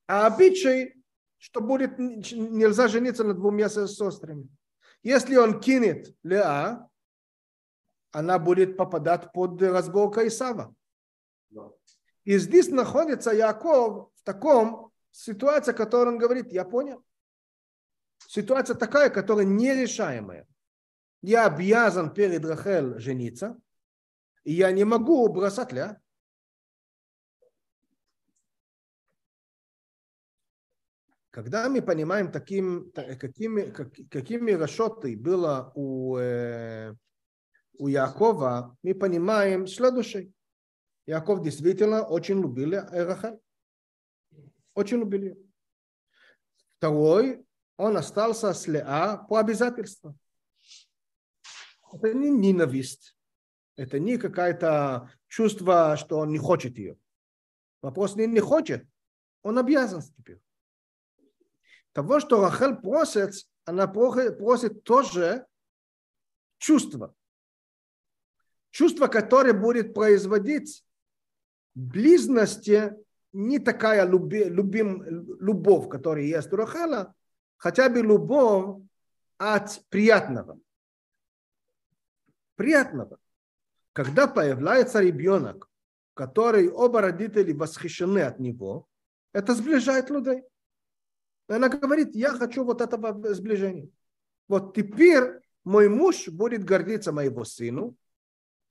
А 0.07 0.27
обычай, 0.27 0.95
что 1.37 1.61
будет 1.61 1.97
нельзя 1.99 2.87
жениться 2.87 3.23
на 3.23 3.33
двумя 3.33 3.69
сестрами. 3.69 4.47
Если 5.03 5.35
он 5.35 5.59
кинет 5.59 6.15
Леа, 6.23 6.89
она 8.11 8.39
будет 8.39 8.77
попадать 8.77 9.31
под 9.33 9.61
разборка 9.61 10.25
Исава. 10.27 10.73
И 12.23 12.37
здесь 12.37 12.69
находится 12.69 13.31
Яков 13.31 14.09
в 14.15 14.23
таком 14.23 14.91
ситуации, 15.11 15.73
которой 15.73 16.09
он 16.09 16.17
говорит, 16.17 16.51
я 16.51 16.65
понял. 16.65 17.03
Ситуация 18.27 18.75
такая, 18.75 19.09
которая 19.09 19.45
нерешаемая. 19.45 20.47
Я 21.27 21.47
обязан 21.47 22.13
перед 22.13 22.45
Рахель 22.45 22.99
жениться, 22.99 23.59
и 24.43 24.53
я 24.53 24.71
не 24.71 24.83
могу 24.83 25.27
бросать 25.27 25.71
ля. 25.71 25.99
Когда 31.31 31.67
мы 31.67 31.81
понимаем, 31.81 32.31
таким, 32.31 32.91
какими, 32.91 33.71
какими 33.71 34.51
расчеты 34.51 35.17
было 35.17 35.71
у, 35.73 36.15
э, 36.17 36.93
у 37.79 37.87
Якова, 37.87 38.77
мы 38.83 38.93
понимаем 38.93 39.65
следующее. 39.65 40.31
Яков 41.07 41.41
действительно 41.41 42.03
очень 42.03 42.39
любил 42.39 42.81
Рахель. 42.91 43.39
Очень 44.75 44.99
любил. 44.99 45.35
Второй, 46.77 47.43
он 47.77 47.97
остался 47.97 48.53
с 48.53 48.67
Леа 48.67 49.25
по 49.27 49.39
обязательству. 49.39 50.15
Это 51.95 52.13
не 52.13 52.29
ненависть. 52.29 53.15
Это 53.77 53.99
не 53.99 54.17
какое-то 54.17 55.09
чувство, 55.27 55.95
что 55.97 56.17
он 56.19 56.31
не 56.31 56.37
хочет 56.37 56.77
ее. 56.77 56.97
Вопрос 57.81 58.15
не, 58.15 58.27
не 58.27 58.41
хочет. 58.41 58.85
Он 59.43 59.57
обязан 59.57 60.01
теперь. 60.01 60.41
Того, 61.93 62.19
что 62.19 62.41
Рахель 62.41 62.75
просит, 62.75 63.33
она 63.63 63.87
просит 63.87 64.83
тоже 64.83 65.45
чувство. 66.57 67.15
Чувство, 68.71 69.07
которое 69.07 69.53
будет 69.53 69.93
производить 69.93 70.85
близности 71.75 72.93
не 73.31 73.59
такая 73.59 74.05
люби, 74.05 74.45
любим, 74.45 75.03
любовь, 75.39 75.89
которая 75.89 76.25
есть 76.25 76.51
у 76.51 76.57
Рахала, 76.57 77.13
хотя 77.57 77.89
бы 77.89 78.01
любовь 78.01 78.81
от 79.37 79.81
приятного. 79.89 80.59
Приятного. 82.55 83.19
Когда 83.93 84.27
появляется 84.27 85.01
ребенок, 85.01 85.69
который 86.13 86.69
оба 86.69 87.01
родители 87.01 87.53
восхищены 87.53 88.19
от 88.19 88.39
него, 88.39 88.87
это 89.33 89.53
сближает 89.53 90.09
людей. 90.09 90.43
Она 91.47 91.69
говорит, 91.69 92.15
я 92.15 92.31
хочу 92.31 92.63
вот 92.63 92.81
этого 92.81 93.33
сближения. 93.33 93.89
Вот 94.47 94.75
теперь 94.75 95.39
мой 95.63 95.89
муж 95.89 96.27
будет 96.29 96.63
гордиться 96.63 97.11
моего 97.11 97.43
сыну, 97.43 97.95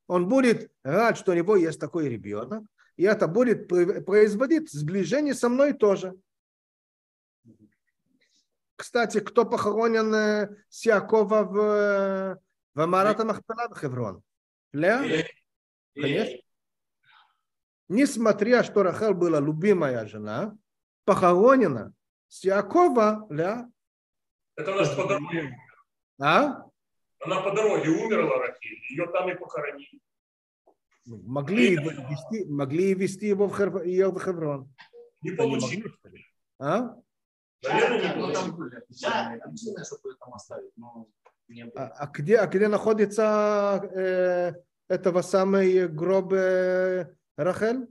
он 0.07 0.29
будет 0.29 0.71
рад, 0.83 1.17
что 1.19 1.33
у 1.33 1.35
него 1.35 1.57
есть 1.57 1.81
такой 1.81 2.09
ребенок, 2.09 2.65
и 2.97 3.05
это 3.05 3.27
будет 3.27 3.69
производить 3.69 4.71
сближение 4.71 5.35
со 5.35 5.49
мной 5.49 5.73
тоже. 5.73 6.15
Кстати, 8.77 9.21
кто 9.21 9.45
похоронен 9.45 10.15
э, 10.15 10.57
с 10.69 10.85
Якова 10.85 11.45
в, 11.45 11.59
э, 11.59 12.37
в 12.75 12.87
Марата 12.87 13.25
Махпела 13.25 13.69
в 13.69 13.79
Хеврон? 13.79 14.23
Леа? 14.73 15.25
Конечно. 15.95 16.39
Несмотря, 17.89 18.65
что 18.65 18.83
Рахел 18.83 19.15
была 19.15 19.41
любимая 19.41 20.07
жена, 20.07 20.57
похоронена 21.05 21.93
с 22.29 22.43
Якова 22.45 23.27
Леа. 23.31 23.71
Это 24.57 24.73
она 24.73 24.85
же 24.85 24.97
по 24.97 25.07
дороге. 25.07 25.57
А? 26.21 26.65
Она 27.21 27.41
по 27.43 27.55
дороге 27.55 27.91
умерла, 27.91 28.39
Рахиль. 28.39 28.81
Ее 28.91 29.07
там 29.09 29.31
и 29.31 29.35
похоронили. 29.35 30.01
Могли, 31.07 31.77
вести, 31.77 32.45
могли 32.47 32.95
вести 32.95 33.27
его 33.29 33.47
в, 33.49 33.57
Хев, 33.57 33.85
ее 33.85 34.09
в 34.11 34.19
Хеврон. 34.19 34.73
Не 35.21 35.33
получилось. 35.33 35.93
А? 36.59 36.97
Наверное, 37.63 38.01
не 38.01 38.15
Ну, 38.15 38.33
получилось. 38.33 39.01
Да, 39.03 39.35
объяснение, 39.45 39.85
чтобы 39.85 40.15
там 40.19 40.35
оставить. 40.35 40.73
Но. 40.77 41.07
А, 41.75 41.87
а 41.87 42.07
где, 42.07 42.39
а 42.39 42.47
где 42.47 42.69
находится 42.69 43.81
э, 43.95 44.55
этого 44.89 45.23
самый 45.23 45.89
гроб 45.89 46.33
э, 46.33 47.15
Рахель? 47.37 47.87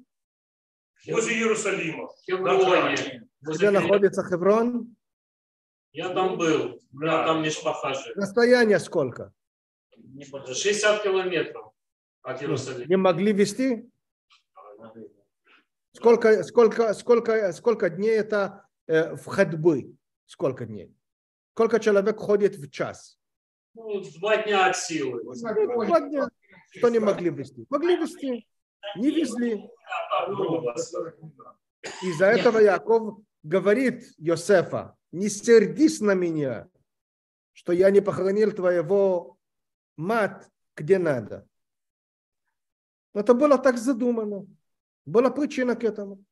Возле 1.08 1.36
Иерусалима. 1.36 2.10
Хевроне. 2.26 3.28
Где 3.42 3.70
находится 3.70 4.24
Хеврон? 4.24 4.96
Я 5.92 6.10
там 6.14 6.38
был. 6.38 6.82
У 6.92 6.98
меня 6.98 7.26
там 7.26 7.44
Мишпаха 7.44 7.94
живет. 7.94 8.18
Расстояние 8.18 8.80
сколько? 8.80 9.32
Небольшой. 9.98 10.56
60 10.56 11.04
километров 11.04 11.74
от 12.24 12.42
Иерусалима. 12.42 12.86
Не 12.86 12.96
могли 12.96 13.34
вести? 13.34 13.90
Сколько, 15.92 16.44
сколько, 16.44 16.94
сколько, 16.96 17.54
сколько 17.54 17.90
дней 17.90 18.18
это 18.18 18.66
э, 18.88 19.16
в 19.16 19.26
ходьбы? 19.28 19.96
Сколько 20.26 20.66
дней? 20.66 20.96
Сколько 21.54 21.80
человек 21.80 22.18
ходит 22.18 22.56
в 22.56 22.72
час? 22.72 23.20
Ну, 23.74 24.02
два 24.20 24.44
дня 24.44 24.68
от 24.68 24.78
силы. 24.78 25.24
Два 25.24 26.00
дня. 26.02 26.30
Что 26.72 26.90
не 26.90 27.00
могли 27.00 27.30
вести? 27.30 27.66
Могли 27.70 27.98
вести. 27.98 28.48
Не 28.98 29.12
везли. 29.12 29.70
Из-за 32.02 32.26
этого 32.26 32.60
Яков 32.60 33.20
говорит 33.44 34.04
Йосефа, 34.18 34.96
не 35.12 35.30
сердись 35.30 36.00
на 36.00 36.14
меня, 36.14 36.70
что 37.54 37.74
я 37.74 37.92
не 37.92 38.02
похоронил 38.02 38.52
твоего 38.52 39.38
мат 39.98 40.50
где 40.76 40.98
надо. 40.98 41.48
Это 43.14 43.34
было 43.34 43.58
так 43.58 43.78
задумано. 43.78 44.48
Была 45.06 45.30
причина 45.30 45.76
к 45.76 45.84
этому. 45.84 46.24